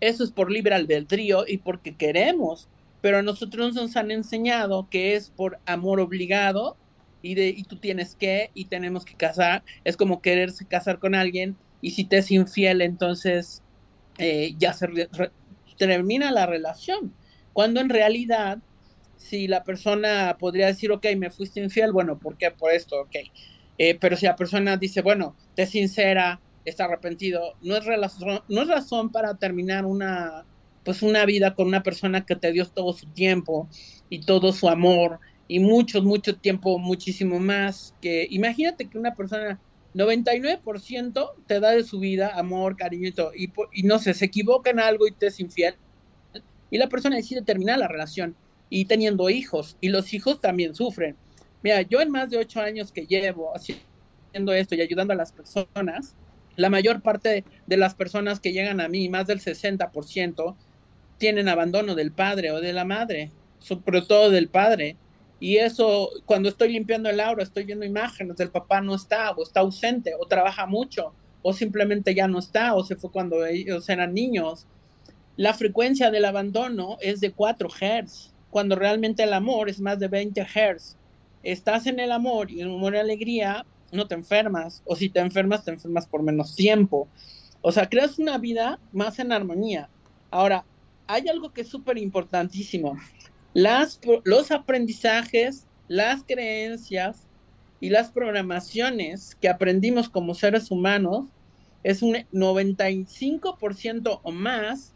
[0.00, 2.68] eso es por libre albedrío y porque queremos,
[3.00, 6.76] pero a nosotros nos han enseñado que es por amor obligado
[7.22, 9.62] y, tú tienes que y tenemos que casar.
[9.84, 13.62] Es como quererse casar con alguien y si te es infiel, entonces
[14.18, 14.88] eh, ya se
[15.76, 17.12] termina la relación.
[17.52, 18.58] Cuando en realidad,
[19.16, 22.50] si la persona podría decir, ok, me fuiste infiel, bueno, ¿por qué?
[22.50, 23.16] Por esto, ok.
[23.78, 28.62] Eh, pero si la persona dice, bueno, te sincera, está arrepentido, no es, razón, no
[28.62, 30.44] es razón para terminar una,
[30.84, 33.68] pues una vida con una persona que te dio todo su tiempo
[34.08, 39.60] y todo su amor y mucho, mucho tiempo, muchísimo más que, imagínate que una persona
[39.94, 44.80] 99% te da de su vida amor, cariño y y, no sé, se equivoca en
[44.80, 45.76] algo y te es infiel,
[46.70, 48.36] y la persona decide terminar la relación,
[48.68, 51.16] y teniendo hijos, y los hijos también sufren.
[51.62, 55.32] Mira, yo en más de ocho años que llevo haciendo esto y ayudando a las
[55.32, 56.14] personas,
[56.56, 60.56] la mayor parte de las personas que llegan a mí, más del 60%,
[61.18, 64.96] tienen abandono del padre o de la madre, sobre todo del padre.
[65.38, 69.42] Y eso, cuando estoy limpiando el aura, estoy viendo imágenes del papá no está, o
[69.42, 73.88] está ausente, o trabaja mucho, o simplemente ya no está, o se fue cuando ellos
[73.88, 74.66] eran niños.
[75.36, 80.08] la frecuencia del abandono es de 4 Hz, cuando realmente el amor es más de
[80.08, 80.96] 20 Hz.
[81.42, 85.20] Estás en el amor y en humor y alegría, no te enfermas, o si te
[85.20, 87.06] enfermas, te enfermas por menos tiempo.
[87.60, 89.90] O sea, creas una vida más en armonía.
[90.30, 90.64] Ahora,
[91.06, 92.96] hay algo que es súper importantísimo.
[93.52, 97.26] Las, los aprendizajes, las creencias
[97.78, 101.26] y las programaciones que aprendimos como seres humanos
[101.82, 104.94] es un 95% o más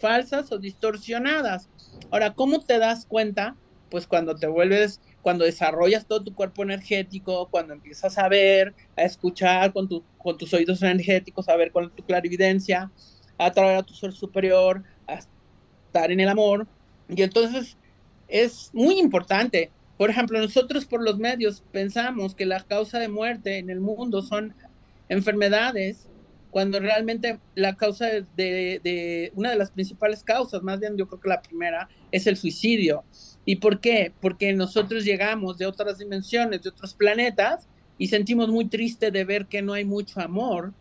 [0.00, 1.68] falsas o distorsionadas.
[2.10, 3.56] Ahora, ¿cómo te das cuenta?
[3.90, 9.02] Pues cuando te vuelves, cuando desarrollas todo tu cuerpo energético, cuando empiezas a ver, a
[9.02, 12.90] escuchar con, tu, con tus oídos energéticos, a ver con tu clarividencia,
[13.38, 16.66] a traer a tu ser superior, a estar en el amor.
[17.08, 17.76] Y entonces
[18.28, 19.70] es muy importante.
[19.96, 24.22] Por ejemplo, nosotros por los medios pensamos que la causa de muerte en el mundo
[24.22, 24.54] son
[25.08, 26.09] enfermedades
[26.50, 31.28] cuando realmente la causa de, una de las principales causas, más bien yo creo que
[31.28, 33.04] la primera, es el suicidio.
[33.44, 34.12] ¿Y por qué?
[34.20, 39.46] Porque nosotros llegamos de otras dimensiones, de otros planetas, y sentimos muy triste de ver
[39.46, 40.72] que no hay mucho amor.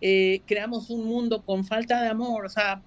[0.00, 2.82] Eh, creamos un mundo con falta de amor, o sea,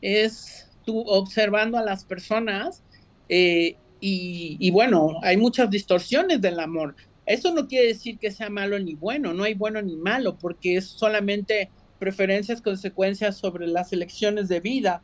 [0.00, 2.82] es tú observando a las personas
[3.28, 6.96] eh, y, y bueno, hay muchas distorsiones del amor.
[7.26, 10.76] Eso no quiere decir que sea malo ni bueno, no hay bueno ni malo, porque
[10.76, 11.70] es solamente
[12.04, 15.02] preferencias, consecuencias sobre las elecciones de vida.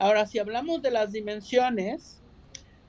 [0.00, 2.20] Ahora, si hablamos de las dimensiones,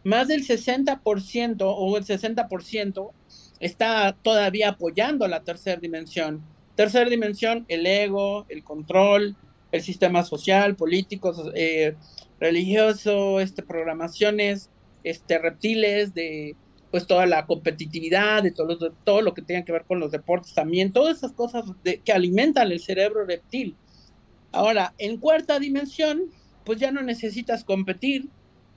[0.04, 3.12] más del 60% o el 60%
[3.60, 6.42] está todavía apoyando la tercera dimensión.
[6.76, 9.36] Tercera dimensión, el ego, el control,
[9.72, 11.94] el sistema social, político, eh,
[12.40, 14.72] religioso, este, programaciones,
[15.04, 16.56] este, reptiles, de
[16.92, 20.92] pues toda la competitividad, de todo, lo, que tenga que ver con los deportes también,
[20.92, 23.78] todas esas cosas que alimentan el cerebro reptil.
[24.52, 26.24] Ahora, en cuarta dimensión,
[26.66, 28.28] pues ya no necesitas competir,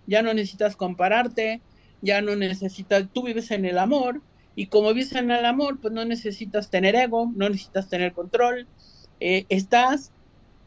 [0.07, 1.61] ya no necesitas compararte,
[2.03, 4.22] ya no necesitas, tú vives en el amor,
[4.55, 8.68] y como vives en el amor, pues no necesitas tener ego, no necesitas tener control,
[9.18, 10.12] eh, estás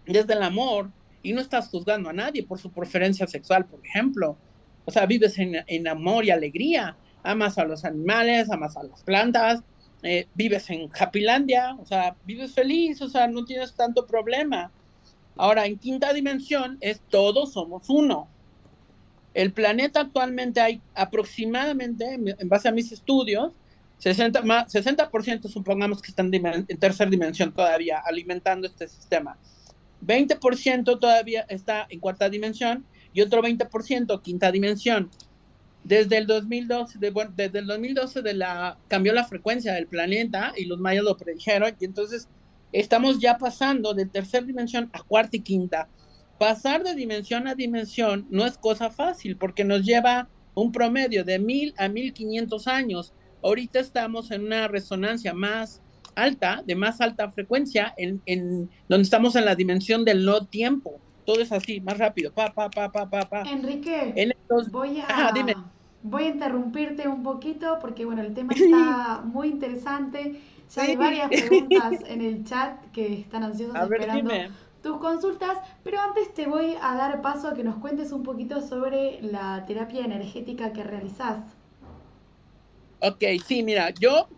[0.05, 0.91] desde el amor
[1.23, 4.37] y no estás juzgando a nadie por su preferencia sexual, por ejemplo.
[4.83, 6.95] O sea, vives en amor y alegría,
[7.27, 9.61] amas a los animales, amas a las plantas,
[10.03, 14.71] eh, vives en Happylandia, o sea, vives feliz, o sea, no tienes tanto problema.
[15.35, 18.27] Ahora, en quinta dimensión es todos somos uno.
[19.33, 23.53] El planeta actualmente hay aproximadamente, en base a mis estudios,
[24.03, 25.09] 60%, más, 60
[25.47, 29.37] supongamos que están en tercera dimensión todavía, alimentando este sistema.
[30.05, 35.09] 20% todavía está en cuarta dimensión y otro 20% quinta dimensión.
[35.83, 40.65] Desde el 2012, bueno, desde el 2012 de la, cambió la frecuencia del planeta y
[40.65, 42.27] los mayas lo predijeron y entonces
[42.73, 45.87] estamos ya pasando de tercera dimensión a cuarta y quinta.
[46.37, 51.39] Pasar de dimensión a dimensión no es cosa fácil porque nos lleva un promedio de
[51.39, 53.13] mil a mil quinientos años.
[53.43, 55.81] Ahorita estamos en una resonancia más
[56.15, 60.99] alta, de más alta frecuencia, en, en donde estamos en la dimensión del no tiempo.
[61.27, 63.41] Todo es así, más rápido, pa, pa, pa, pa, pa, pa.
[63.41, 64.15] Enrique,
[64.71, 65.33] voy a...
[65.33, 65.55] dime
[66.01, 70.39] Voy a interrumpirte un poquito porque bueno, el tema está muy interesante.
[70.73, 74.31] Ya hay varias preguntas en el chat que están ansiosas esperando
[74.81, 78.61] tus consultas, pero antes te voy a dar paso a que nos cuentes un poquito
[78.61, 81.39] sobre la terapia energética que realizás.
[83.01, 84.29] Ok, sí, mira, yo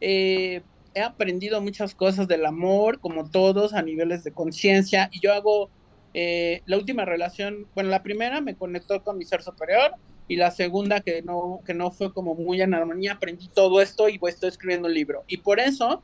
[0.00, 0.62] eh,
[0.94, 5.68] he aprendido muchas cosas del amor, como todos, a niveles de conciencia, y yo hago
[6.14, 9.92] eh, la última relación, bueno, la primera me conectó con mi ser superior,
[10.28, 14.08] y la segunda que no, que no fue como muy en armonía, aprendí todo esto
[14.08, 15.24] y pues estoy escribiendo un libro.
[15.26, 16.02] Y por eso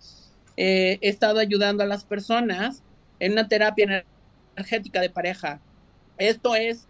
[0.57, 2.83] eh, he estado ayudando a las personas
[3.21, 4.05] en una terapia
[4.57, 5.61] energética de pareja.
[6.19, 6.89] Esto es,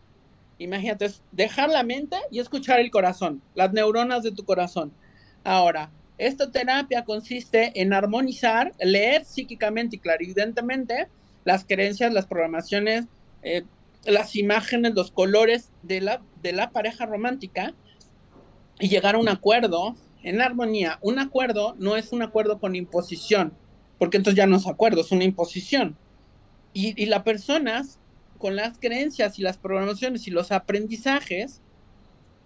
[0.58, 4.92] imagínate, es dejar la mente y escuchar el corazón, las neuronas de tu corazón.
[5.44, 11.06] Ahora, esta terapia consiste en armonizar, leer psíquicamente y clarividentemente
[11.48, 13.06] las creencias, las programaciones,
[13.42, 13.64] eh,
[14.04, 17.72] las imágenes, los colores de la, de la pareja romántica
[18.78, 20.98] y llegar a un acuerdo en armonía.
[21.00, 23.54] Un acuerdo no es un acuerdo con imposición,
[23.98, 25.96] porque entonces ya no es acuerdo, es una imposición.
[26.74, 27.98] Y, y las personas
[28.36, 31.62] con las creencias y las programaciones y los aprendizajes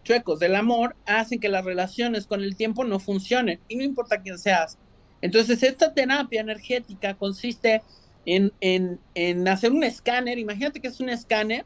[0.05, 4.23] chuecos del amor hacen que las relaciones con el tiempo no funcionen y no importa
[4.23, 4.79] quién seas.
[5.21, 7.83] Entonces esta terapia energética consiste
[8.27, 11.65] en, hacer un escáner, imagínate que es un escáner,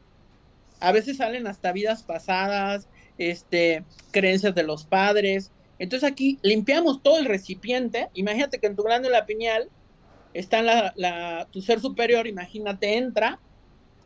[0.79, 5.51] a veces salen hasta vidas pasadas, este, creencias de los padres.
[5.79, 8.09] Entonces aquí limpiamos todo el recipiente.
[8.13, 9.69] Imagínate que en tu glándula pineal
[10.33, 13.39] está la, tu ser superior, imagínate, entra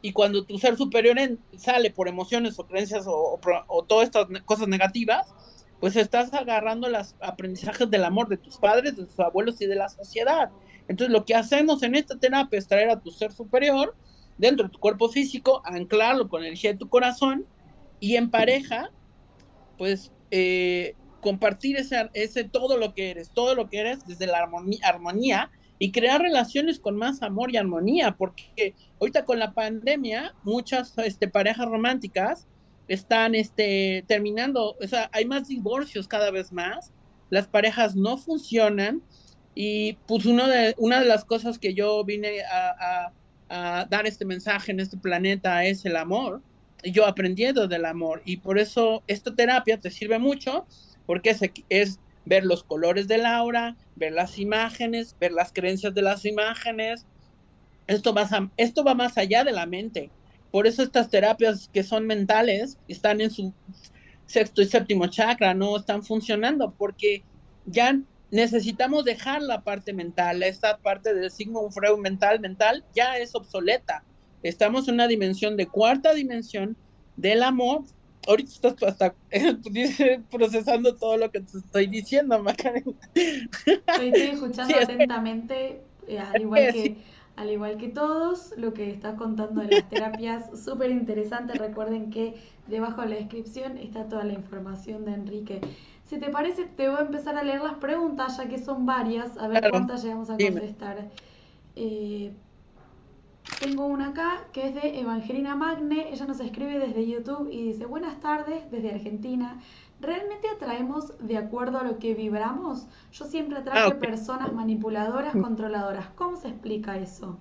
[0.02, 1.18] y cuando tu ser superior
[1.58, 5.28] sale por emociones o creencias o, o, todas estas cosas negativas,
[5.80, 9.76] pues estás agarrando los aprendizajes del amor de tus padres, de tus abuelos y de
[9.76, 10.50] la sociedad.
[10.92, 13.96] Entonces lo que hacemos en esta terapia es traer a tu ser superior
[14.38, 17.46] dentro de tu cuerpo físico, anclarlo con el energía de tu corazón
[18.02, 18.92] y en pareja,
[19.78, 24.40] pues eh, compartir ese, ese todo lo que eres, todo lo que eres desde la
[24.40, 25.50] armonía, armonía
[25.80, 31.30] y crear relaciones con más amor y armonía, porque ahorita con la pandemia muchas este,
[31.30, 32.50] parejas románticas
[32.90, 36.92] están este, terminando, o sea, hay más divorcios cada vez más,
[37.30, 39.02] las parejas no funcionan
[39.56, 43.12] y pues uno de, una de las cosas que yo vine a,
[43.90, 46.42] dar este mensaje en este planeta es el amor,
[46.84, 50.66] y yo aprendiendo del amor y por eso esta terapia te sirve mucho
[51.06, 56.02] porque es, es ver los colores del aura, ver las imágenes, ver las creencias de
[56.02, 57.06] las imágenes.
[57.88, 58.16] Esto
[58.58, 60.10] esto va más allá de la mente.
[60.52, 63.54] Por eso estas terapias que son mentales están en su
[64.26, 67.24] sexto y séptimo chakra, no están funcionando porque
[67.66, 68.00] ya
[68.32, 74.04] necesitamos dejar la parte mental, esta parte del signo Freud mental, mental, ya es obsoleta.
[74.41, 76.76] Estamos en una dimensión de cuarta dimensión
[77.15, 77.84] del amor
[78.28, 79.15] ahorita estás hasta
[80.32, 82.91] procesando todo lo que te estoy diciendo, Macarena.
[83.13, 86.98] Estoy, escuchando atentamente, eh, al, igual que,
[87.36, 91.54] al igual que todos, lo que estás contando de las terapias, súper interesante.
[91.54, 92.36] Recuerden que
[92.67, 95.62] debajo de la descripción está toda la información de Enrique.
[96.12, 99.38] Si te parece, te voy a empezar a leer las preguntas, ya que son varias,
[99.38, 101.10] a ver cuántas llegamos a contestar.
[101.78, 102.34] Eh,
[103.62, 106.12] tengo una acá que es de Evangelina Magne.
[106.12, 109.62] Ella nos escribe desde YouTube y dice, buenas tardes desde Argentina.
[110.02, 112.88] ¿Realmente atraemos de acuerdo a lo que vibramos?
[113.13, 116.08] Yo siempre atraigo ah, personas manipuladoras, controladoras.
[116.15, 117.39] ¿Cómo se explica eso?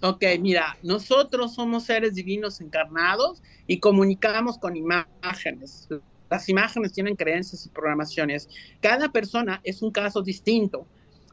[0.00, 5.86] Ok, mira, nosotros somos seres divinos encarnados y comunicamos con imágenes.
[6.30, 8.48] Las imágenes tienen creencias y programaciones.
[8.80, 10.86] Cada persona es un caso distinto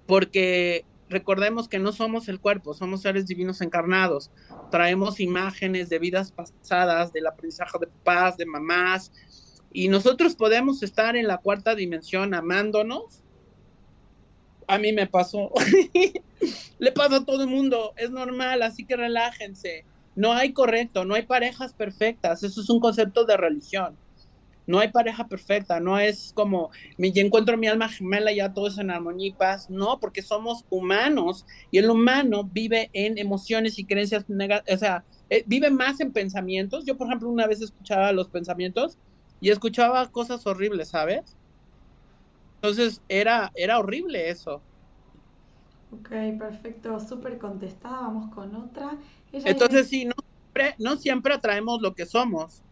[0.06, 4.32] porque recordemos que no somos el cuerpo, somos seres divinos encarnados.
[4.72, 9.12] Traemos imágenes de vidas pasadas, del aprendizaje de papás, de mamás,
[9.72, 13.22] y nosotros podemos estar en la cuarta dimensión amándonos.
[14.68, 15.52] A mí me pasó.
[16.80, 19.86] Le pasa a todo el mundo, es normal, así que relájense.
[20.16, 23.98] No hay correcto, no hay parejas perfectas, eso es un concepto de religión.
[24.68, 28.78] No hay pareja perfecta, no es como me encuentro mi alma gemela ya todo es
[28.78, 29.70] en armonía y paz.
[29.70, 35.06] No, porque somos humanos y el humano vive en emociones y creencias negativas, o sea,
[35.30, 36.86] eh, vive más en pensamientos.
[36.86, 38.98] Yo, por ejemplo, una vez escuchaba los pensamientos
[39.40, 41.38] y escuchaba cosas horribles, ¿sabes?
[42.56, 44.62] Entonces era, era horrible eso.
[45.92, 48.02] Ok, perfecto, súper contestada.
[48.02, 48.98] Vamos con otra.
[49.32, 50.14] Entonces, sí, no,
[50.80, 52.65] no siempre atraemos lo que somos.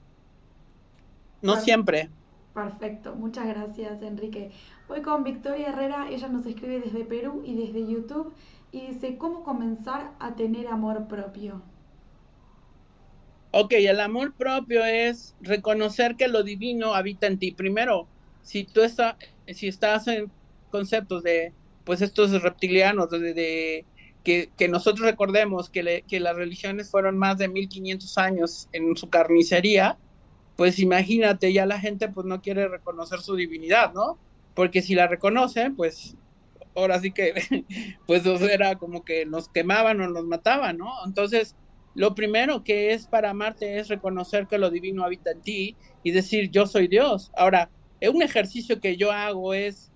[1.43, 2.09] No siempre.
[2.53, 4.51] Perfecto, muchas gracias Enrique.
[4.87, 8.33] Voy con Victoria Herrera, ella nos escribe desde Perú y desde YouTube
[8.71, 11.61] y dice, ¿cómo comenzar a tener amor propio?
[13.51, 17.51] Ok, el amor propio es reconocer que lo divino habita en ti.
[17.51, 18.07] Primero,
[18.41, 19.15] si tú estás,
[19.47, 20.31] si estás en
[20.71, 21.53] conceptos de,
[21.83, 23.85] pues estos reptilianos, de,
[24.23, 29.09] que, que, nosotros recordemos que, que las religiones fueron más de 1500 años en su
[29.09, 29.97] carnicería,
[30.55, 34.17] pues imagínate, ya la gente pues no quiere reconocer su divinidad, ¿no?
[34.53, 36.15] Porque si la reconocen, pues
[36.75, 37.65] ahora sí que,
[38.07, 40.91] pues era como que nos quemaban o nos mataban, ¿no?
[41.05, 41.55] Entonces,
[41.95, 46.11] lo primero que es para amarte es reconocer que lo divino habita en ti y
[46.11, 47.31] decir, yo soy Dios.
[47.35, 47.69] Ahora,
[48.01, 49.91] un ejercicio que yo hago es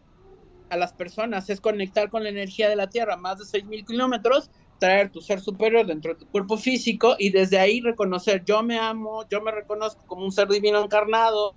[0.70, 4.52] a las personas, es conectar con la energía de la Tierra, más de 6.000 kilómetros,
[4.80, 8.78] traer tu ser superior dentro de tu cuerpo físico y desde ahí reconocer, yo me
[8.78, 11.56] amo, yo me reconozco como un ser divino encarnado.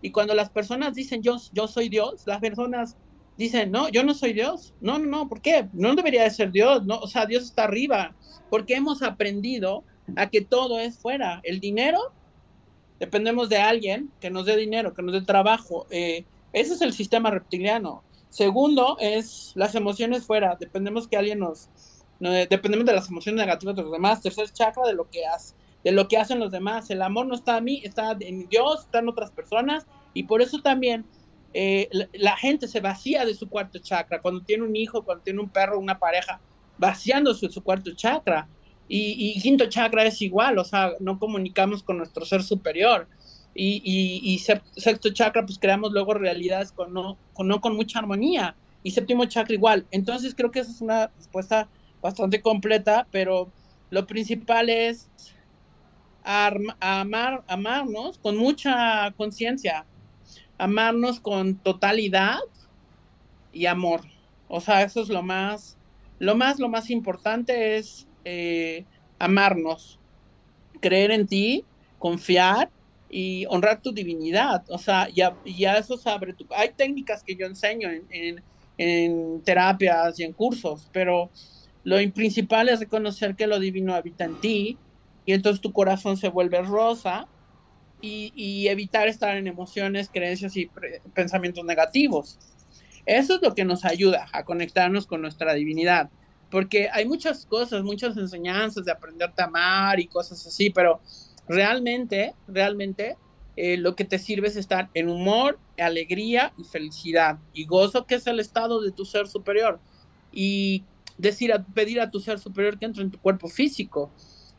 [0.00, 2.96] Y cuando las personas dicen, yo, yo soy Dios, las personas
[3.38, 4.74] dicen, no, yo no soy Dios.
[4.80, 5.68] No, no, no, ¿por qué?
[5.72, 8.14] No debería de ser Dios, no, o sea, Dios está arriba,
[8.50, 9.84] porque hemos aprendido
[10.16, 11.40] a que todo es fuera.
[11.42, 12.12] El dinero,
[13.00, 15.86] dependemos de alguien que nos dé dinero, que nos dé trabajo.
[15.90, 18.02] Eh, ese es el sistema reptiliano.
[18.28, 21.70] Segundo es las emociones fuera, dependemos que alguien nos,
[22.20, 24.22] dependemos de las emociones negativas de los demás.
[24.22, 26.90] Tercer chakra de lo que hace, de lo que hacen los demás.
[26.90, 30.40] El amor no está en mí, está en Dios, está en otras personas y por
[30.40, 31.04] eso también
[31.56, 35.40] eh, la, gente se vacía de su cuarto chakra cuando tiene un hijo, cuando tiene
[35.40, 36.40] un perro, una pareja,
[36.78, 38.48] vaciándose de su cuarto chakra.
[38.86, 43.08] Y, quinto chakra es igual, o sea, no comunicamos con nuestro ser superior.
[43.54, 48.56] Y, y, sexto chakra, pues creamos luego realidades con no, con no con mucha armonía.
[48.82, 49.86] Y séptimo chakra igual.
[49.92, 51.68] Entonces creo que esa es una respuesta
[52.04, 53.50] bastante completa, pero
[53.88, 55.08] lo principal es
[56.22, 59.86] amar, amarnos con mucha conciencia,
[60.58, 62.40] amarnos con totalidad
[63.54, 64.02] y amor.
[64.48, 65.78] O sea, eso es lo más,
[66.18, 68.84] lo más, lo más importante es eh,
[69.18, 69.98] amarnos,
[70.82, 71.64] creer en ti,
[71.98, 72.68] confiar
[73.08, 74.62] y honrar tu divinidad.
[74.68, 76.46] O sea, ya, ya eso abre tu...
[76.50, 78.42] Hay técnicas que yo enseño en,
[78.76, 81.30] en terapias y en cursos, pero
[81.84, 84.78] lo principal es reconocer que lo divino habita en ti
[85.26, 87.28] y entonces tu corazón se vuelve rosa
[88.00, 90.70] y, evitar estar en emociones, creencias y
[91.14, 92.38] pensamientos negativos.
[93.06, 96.10] Eso es lo que nos ayuda a conectarnos con nuestra divinidad,
[96.50, 101.00] porque hay muchas cosas, muchas enseñanzas de aprenderte a amar y cosas así, pero
[101.48, 103.16] realmente, realmente
[103.56, 108.16] eh, lo que te sirve es estar en humor, alegría y felicidad y gozo, que
[108.16, 109.80] es el estado de tu ser superior.
[110.30, 110.84] Y
[111.18, 114.10] decir, a, pedir a tu ser superior que entre en tu cuerpo físico.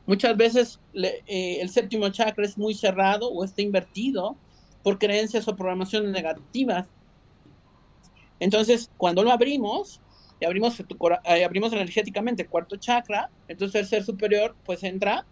[0.06, 4.38] Muchas veces eh, el séptimo chakra es muy cerrado o está invertido
[4.84, 6.88] por creencias o programaciones negativas.
[8.40, 10.02] Entonces, cuando lo abrimos,
[10.46, 15.26] abrimos, eh, abrimos energéticamente el cuarto chakra, entonces el ser superior pues entra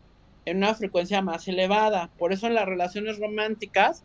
[0.45, 2.09] en una frecuencia más elevada.
[2.17, 4.03] Por eso en las relaciones románticas,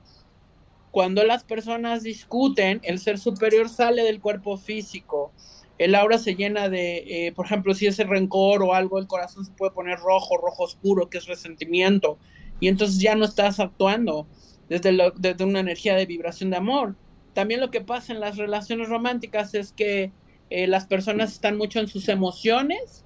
[0.90, 5.32] cuando las personas discuten, el ser superior sale del cuerpo físico.
[5.78, 9.06] El aura se llena de, eh, por ejemplo, si es el rencor o algo, el
[9.06, 12.18] corazón se puede poner rojo, rojo oscuro, que es resentimiento.
[12.60, 14.26] Y entonces ya no estás actuando
[14.68, 16.96] desde, desde una energía de vibración de amor.
[17.32, 20.12] También lo que pasa en las relaciones románticas es que
[20.50, 23.04] eh, las personas están mucho en sus emociones,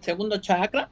[0.00, 0.90] segundo chakra,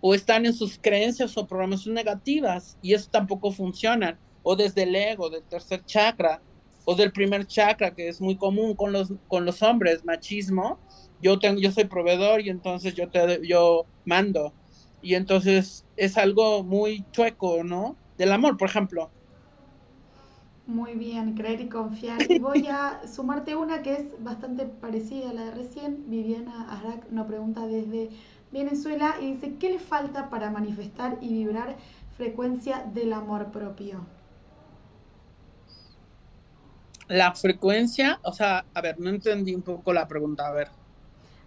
[0.00, 4.18] o están en sus creencias o programaciones negativas y eso tampoco funciona.
[4.42, 6.42] O desde el ego, del tercer chakra,
[6.84, 10.78] o del primer chakra, que es muy común con los, con los hombres, machismo.
[11.20, 14.52] Yo, tengo, yo soy proveedor y entonces yo, te, yo mando.
[15.00, 17.96] Y entonces es algo muy chueco, ¿no?
[18.18, 19.10] Del amor, por ejemplo.
[20.66, 22.30] Muy bien, creer y confiar.
[22.30, 26.04] Y voy a sumarte una que es bastante parecida a la de recién.
[26.08, 28.10] Viviana Arak nos pregunta desde
[28.50, 31.76] Venezuela y dice, ¿qué le falta para manifestar y vibrar
[32.16, 34.06] frecuencia del amor propio?
[37.08, 40.68] La frecuencia, o sea, a ver, no entendí un poco la pregunta, a ver.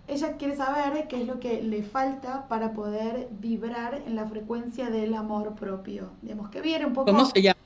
[0.07, 4.89] Ella quiere saber qué es lo que le falta para poder vibrar en la frecuencia
[4.89, 6.11] del amor propio.
[6.21, 7.11] Digamos que viene un poco...
[7.11, 7.57] ¿Cómo se llama?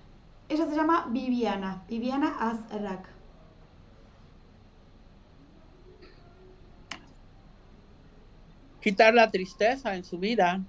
[0.49, 3.07] Ella se llama Viviana, Viviana Azrak.
[8.81, 10.59] quitar la tristeza en su vida.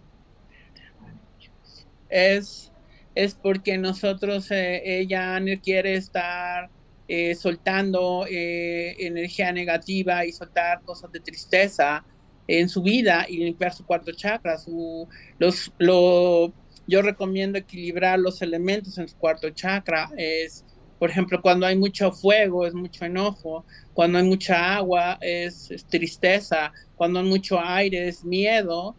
[2.09, 2.71] Es,
[3.15, 6.69] es porque nosotros, eh, ella quiere estar
[7.09, 12.05] eh, soltando eh, energía negativa y soltar cosas de tristeza
[12.47, 14.59] en su vida y limpiar su cuarto chakra.
[14.59, 16.53] Su, los, lo,
[16.87, 20.11] yo recomiendo equilibrar los elementos en su cuarto chakra.
[20.17, 20.65] Es,
[20.99, 23.65] por ejemplo, cuando hay mucho fuego, es mucho enojo.
[23.95, 26.73] Cuando hay mucha agua, es tristeza
[27.03, 28.95] cuando hay mucho aire es miedo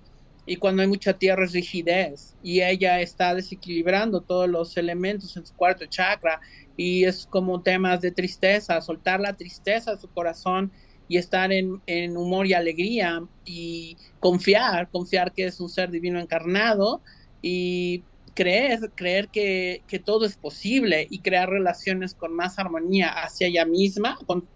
[0.45, 5.45] y cuando hay mucha tierra es rigidez y ella está desequilibrando todos los elementos en
[5.45, 6.41] su cuarto chakra
[6.75, 10.71] y es como temas de tristeza, soltar la tristeza de su corazón
[11.07, 17.01] y estar en, humor y alegría y confiar, confiar que es un ser divino encarnado
[17.41, 23.47] y creer, creer que, que todo es posible y crear relaciones con más armonía hacia
[23.47, 24.47] ella misma, con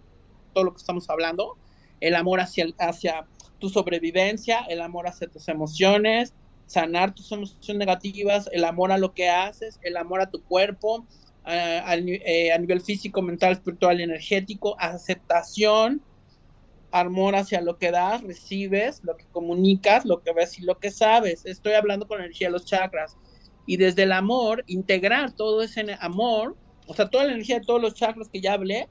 [0.54, 1.58] todo lo que estamos hablando,
[2.00, 3.26] el amor hacia, hacia
[3.60, 6.34] tu sobrevivencia, el amor hacia tus emociones,
[6.66, 11.06] sanar tus emociones negativas, el amor a lo que haces, el amor a tu cuerpo,
[11.46, 16.02] eh, a nivel físico, mental, espiritual y energético, aceptación,
[16.92, 20.92] amor hacia lo que das, recibes, lo que comunicas, lo que ves y lo que
[20.92, 21.46] sabes.
[21.46, 23.18] Estoy hablando con energía de los chakras.
[23.66, 26.56] Y desde el amor, integrar todo ese amor,
[26.88, 28.88] o sea, toda la energía de todos los chakras que ya hablé,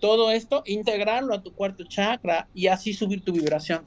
[0.00, 3.84] todo esto, integrarlo a tu cuarto chakra y así subir tu vibración.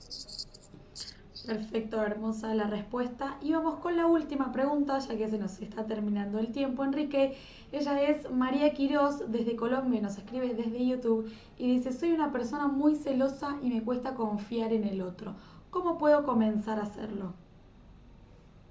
[1.45, 3.38] Perfecto, hermosa la respuesta.
[3.41, 7.36] Y vamos con la última pregunta, ya que se nos está terminando el tiempo, Enrique.
[7.74, 12.68] Ella es María Quiroz, desde Colombia, nos escribe desde YouTube y dice, soy una persona
[12.68, 15.36] muy celosa y me cuesta confiar en el otro.
[15.70, 17.34] ¿Cómo puedo comenzar a hacerlo?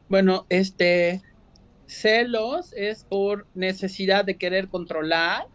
[0.08, 1.20] Bueno, este,
[1.86, 5.46] celos es por necesidad de querer controlar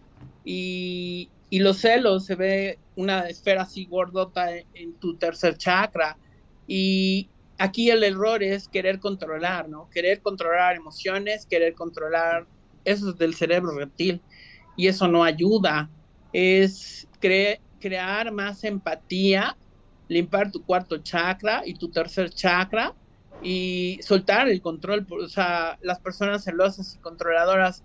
[0.43, 6.17] y, y los celos se ve una esfera así gordota en, tu tercer chakra
[6.67, 9.89] y aquí el error es querer controlar, ¿no?
[9.89, 12.45] Querer controlar emociones, querer controlar
[12.83, 14.21] eso es del cerebro reptil
[14.75, 15.89] y eso no ayuda.
[16.33, 17.07] Es
[17.79, 19.57] crear más empatía,
[20.07, 22.93] limpiar tu cuarto chakra y tu tercer chakra
[23.41, 27.83] y soltar el control, o sea, las personas celosas y controladoras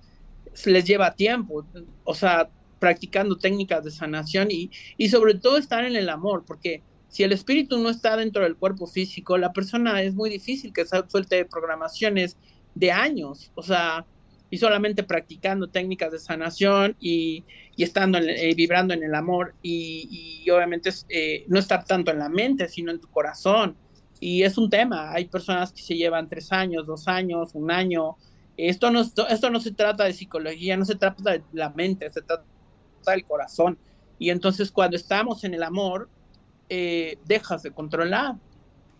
[0.64, 1.64] les lleva tiempo,
[2.04, 2.48] o sea,
[2.82, 7.30] practicando técnicas de sanación y, y sobre todo estar en el amor, porque si el
[7.30, 12.36] espíritu no está dentro del cuerpo físico, la persona es muy difícil que suelte programaciones
[12.74, 14.04] de años, o sea,
[14.50, 17.44] y solamente practicando técnicas de sanación y,
[17.76, 22.18] y estando eh, vibrando en el amor y, y obviamente eh, no estar tanto en
[22.18, 23.76] la mente, sino en tu corazón.
[24.18, 28.16] Y es un tema, hay personas que se llevan tres años, dos años, un año.
[28.56, 32.22] Esto no, esto no se trata de psicología, no se trata de la mente, se
[32.22, 32.44] trata
[33.10, 33.78] del corazón.
[34.18, 36.08] Y entonces cuando estamos en el amor,
[36.68, 38.36] eh, dejas de controlar.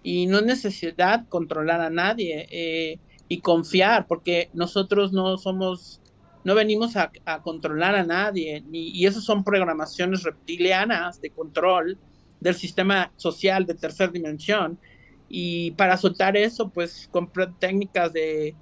[0.02, 2.98] Y no es necesidad controlar a nadie eh,
[3.28, 6.00] y confiar, porque nosotros no somos,
[6.42, 8.64] no venimos a, controlar a nadie.
[8.72, 11.98] y esas son programaciones reptilianas de control
[12.40, 14.76] del sistema social de tercera dimensión
[15.34, 18.54] y para soltar eso, pues compré técnicas de,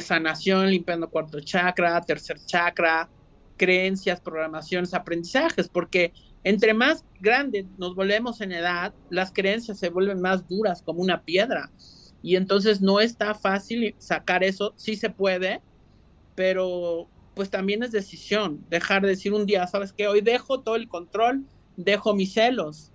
[0.00, 3.10] sanación, limpiando cuarto chakra, tercer chakra,
[3.56, 6.12] creencias, programaciones, aprendizajes, porque
[6.44, 11.22] entre más grande nos volvemos en edad, las creencias se vuelven más duras como una
[11.22, 11.70] piedra.
[12.22, 15.60] Y entonces no está fácil sacar eso, sí se puede,
[16.34, 20.06] pero pues también es decisión, dejar de decir un día, ¿sabes qué?
[20.06, 21.44] Hoy dejo todo el control,
[21.76, 22.92] dejo mis celos.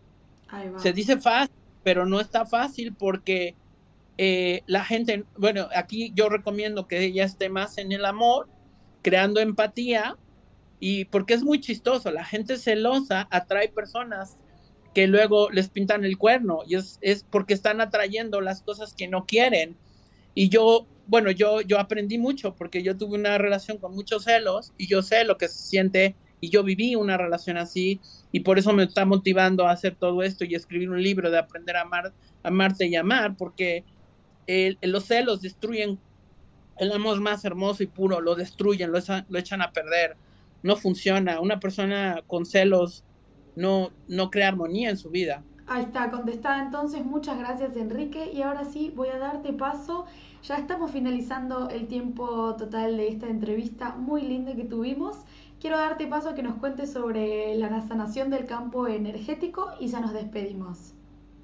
[0.78, 3.56] Se dice fácil, pero no está fácil porque
[4.18, 8.48] eh, la gente, bueno, aquí yo recomiendo que ella esté más en el amor,
[9.02, 10.18] creando empatía,
[10.80, 14.38] y porque es muy chistoso, la gente celosa atrae personas
[14.94, 19.08] que luego les pintan el cuerno, y es, es porque están atrayendo las cosas que
[19.08, 19.78] no quieren.
[20.34, 24.74] Y yo, bueno, yo, yo aprendí mucho porque yo tuve una relación con muchos celos
[24.78, 28.00] y yo sé lo que se siente y yo viví una relación así
[28.32, 31.40] y por eso me está motivando a hacer todo esto y escribir un libro de
[31.40, 32.14] aprender a amar,
[32.44, 33.84] amarte y amar, porque
[34.82, 36.00] los celos destruyen
[36.78, 39.00] el amor más hermoso y puro, lo destruyen, lo,
[39.30, 40.16] lo echan a perder,
[40.64, 41.40] no funciona.
[41.40, 43.04] Una persona con celos
[43.56, 45.44] no, no crea armonía en su vida.
[45.68, 47.04] Ahí está, contestada entonces.
[47.06, 48.32] Muchas gracias Enrique.
[48.34, 50.06] Y ahora sí, voy a darte paso.
[50.44, 55.18] Ya estamos finalizando el tiempo total de esta entrevista muy linda que tuvimos.
[55.60, 60.00] Quiero darte paso a que nos cuentes sobre la sanación del campo energético y ya
[60.00, 60.94] nos despedimos.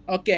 [0.08, 0.30] Ok,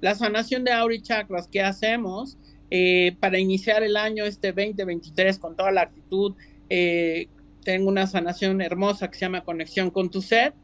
[0.00, 2.36] la sanación de aura y chakras que hacemos
[2.70, 6.34] eh, para iniciar el año este 2023 con toda la actitud.
[6.68, 7.28] Eh,
[7.64, 10.54] tengo una sanación hermosa que se llama Conexión con tu Ser.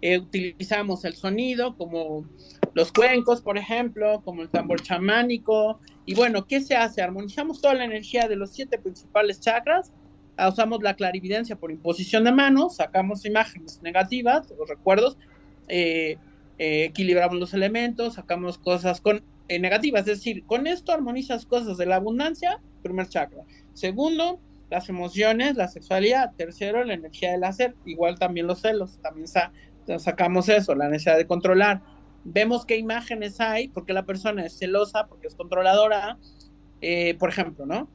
[0.00, 2.26] Eh, utilizamos el sonido como
[2.74, 5.80] los cuencos, por ejemplo, como el tambor chamánico.
[6.06, 7.02] Y bueno, ¿qué se hace?
[7.02, 9.92] Armonizamos toda la energía de los siete principales chakras
[10.36, 15.18] Ah, usamos la clarividencia por imposición de manos, sacamos imágenes negativas, los recuerdos,
[15.68, 16.16] eh,
[16.58, 21.76] eh, equilibramos los elementos, sacamos cosas con, eh, negativas, es decir, con esto armonizas cosas
[21.76, 23.42] de la abundancia, primer chakra.
[23.74, 24.40] Segundo,
[24.72, 26.32] las emociones, la sexualidad.
[26.34, 29.26] Tercero, la energía del hacer, igual también los celos, también
[29.98, 31.82] sacamos eso, la necesidad de controlar.
[32.24, 36.16] Vemos qué imágenes hay, porque la persona es celosa, porque es controladora,
[37.18, 37.88] por ejemplo, ¿no?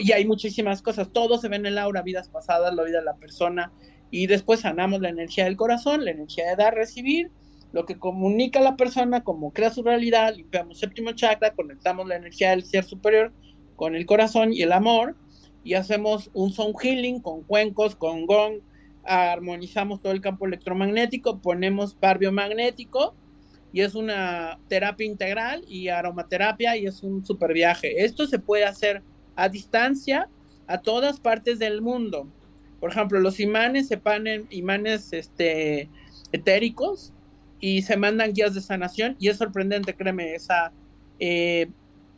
[0.00, 3.04] y hay muchísimas cosas, todo se ve en el aura, vidas pasadas, la vida de
[3.04, 3.70] la persona,
[4.10, 7.30] y después sanamos la energía del corazón, la energía de dar, recibir,
[7.72, 12.16] lo que comunica a la persona, como crea su realidad, limpiamos séptimo chakra, conectamos la
[12.16, 13.32] energía del ser superior
[13.76, 15.16] con el corazón y el amor,
[15.64, 18.60] y hacemos un sound healing con cuencos, con gong,
[19.02, 23.14] armonizamos todo el campo electromagnético, ponemos par biomagnético,
[23.72, 28.04] y es una terapia integral y aromaterapia, y es un super viaje.
[28.04, 29.02] Esto se puede hacer
[29.34, 30.28] a distancia
[30.66, 32.28] a todas partes del mundo.
[32.78, 35.88] Por ejemplo, los imanes se ponen imanes este,
[36.32, 37.12] etéricos
[37.58, 40.70] y se mandan guías de sanación y es sorprendente, créeme, esa,
[41.18, 41.68] eh,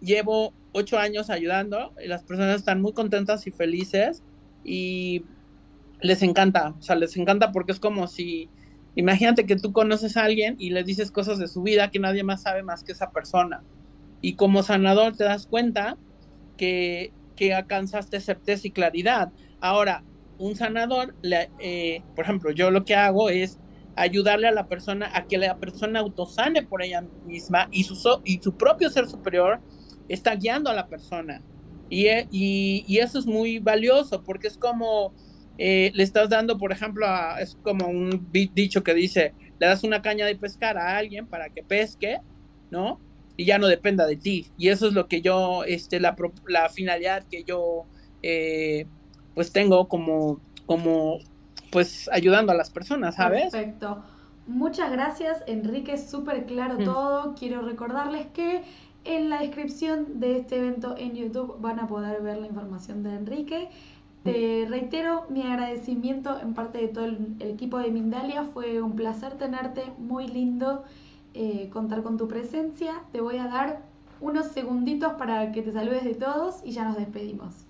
[0.01, 4.22] llevo ocho años ayudando y las personas están muy contentas y felices
[4.62, 5.24] y
[6.01, 8.51] les encanta, o sea, les encanta porque es como si,
[8.95, 12.22] imagínate que tú conoces a alguien y le dices cosas de su vida que nadie
[12.22, 13.62] más sabe más que esa persona.
[14.20, 15.97] Y como sanador te das cuenta
[16.59, 19.33] que, que alcanzaste certeza y claridad.
[19.61, 20.05] Ahora,
[20.39, 23.59] un sanador, eh, por ejemplo, yo lo que hago es
[23.95, 28.41] ayudarle a la persona a que la persona autosane por ella misma y su, y
[28.43, 29.61] su propio ser superior
[30.09, 31.42] está guiando a la persona.
[31.88, 35.14] Y, eh, y, eso es muy valioso porque es como
[35.57, 37.07] eh, le estás dando, por ejemplo,
[37.38, 41.48] es como un dicho que dice, le das una caña de pescar a alguien para
[41.50, 42.18] que pesque,
[42.70, 43.00] ¿no?
[43.36, 44.46] y ya no dependa de ti.
[44.57, 47.84] Y eso es lo que yo, este, la, la finalidad que yo,
[48.22, 48.86] eh,
[49.34, 51.18] pues tengo como, como,
[51.70, 53.52] pues ayudando a las personas, ¿sabes?
[53.52, 54.02] Perfecto.
[54.46, 56.84] Muchas gracias, Enrique, súper claro mm.
[56.84, 57.34] todo.
[57.34, 58.62] Quiero recordarles que
[59.07, 63.14] En la descripción de este evento en YouTube van a poder ver la información de
[63.14, 63.68] Enrique.
[64.24, 68.42] Te reitero mi agradecimiento en parte de todo el, equipo de Mindalia.
[68.52, 70.82] Fue un placer tenerte, muy lindo
[71.34, 72.94] eh, contar con tu presencia.
[73.12, 73.82] Te voy a dar
[74.20, 77.64] unos segunditos para que te saludes de todos y ya nos despedimos.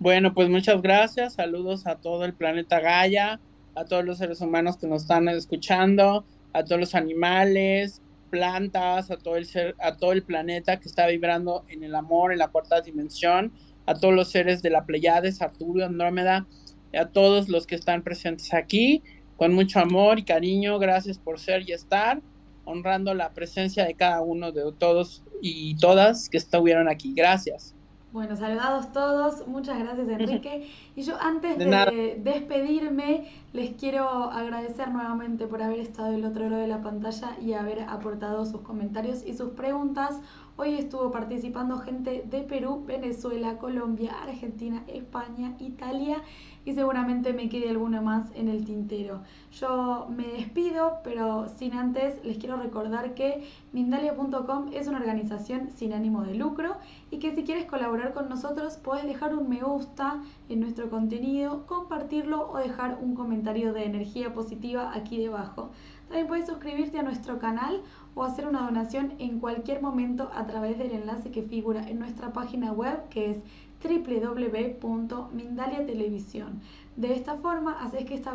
[0.00, 1.34] Bueno, pues muchas gracias.
[1.34, 3.38] Saludos a todo el planeta Gaia,
[3.76, 8.02] a todos los seres humanos que nos están escuchando, a todos los animales,
[8.36, 12.32] plantas, a todo el ser, a todo el planeta que está vibrando en el amor,
[12.32, 13.50] en la cuarta dimensión
[13.86, 16.46] a todos los seres de la Pleiades, Arturo, Andrómeda,
[16.92, 19.02] a todos los que están presentes aquí,
[19.36, 22.20] con mucho amor y cariño, gracias por ser y estar,
[22.64, 27.14] honrando la presencia de cada uno de todos y todas que estuvieron aquí.
[27.14, 27.75] Gracias.
[28.16, 30.70] Bueno, saludados todos, muchas gracias Enrique.
[30.96, 36.62] Y yo antes de, despedirme, les quiero agradecer nuevamente por haber estado del otro lado
[36.62, 40.18] de la pantalla y haber aportado sus comentarios y sus preguntas.
[40.56, 46.22] Hoy estuvo participando gente de Perú, Venezuela, Colombia, Argentina, España, Italia
[46.66, 49.22] y seguramente me quede alguna más en el tintero.
[49.52, 55.92] Yo me despido, pero sin antes les quiero recordar que Mindalia.com es una organización sin
[55.92, 56.76] ánimo de lucro
[57.10, 61.66] y que si quieres colaborar con nosotros puedes dejar un me gusta en nuestro contenido,
[61.66, 65.70] compartirlo o dejar un comentario de energía positiva aquí debajo.
[66.08, 67.82] También puedes suscribirte a nuestro canal
[68.14, 72.32] o hacer una donación en cualquier momento a través del enlace que figura en nuestra
[72.32, 73.38] página web que es
[73.86, 76.60] www.mindaliatelevisión.
[76.96, 78.32] De esta forma haces que esta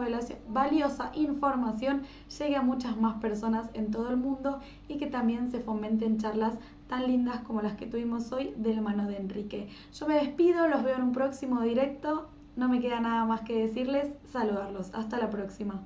[0.48, 2.04] valiosa información
[2.38, 6.54] llegue a muchas más personas en todo el mundo y que también se fomenten charlas
[6.88, 9.70] tan lindas como las que tuvimos hoy de la mano de Enrique.
[9.94, 12.30] Yo me despido, los veo en un próximo directo.
[12.56, 14.94] No me queda nada más que decirles, saludarlos.
[14.94, 15.82] Hasta la próxima.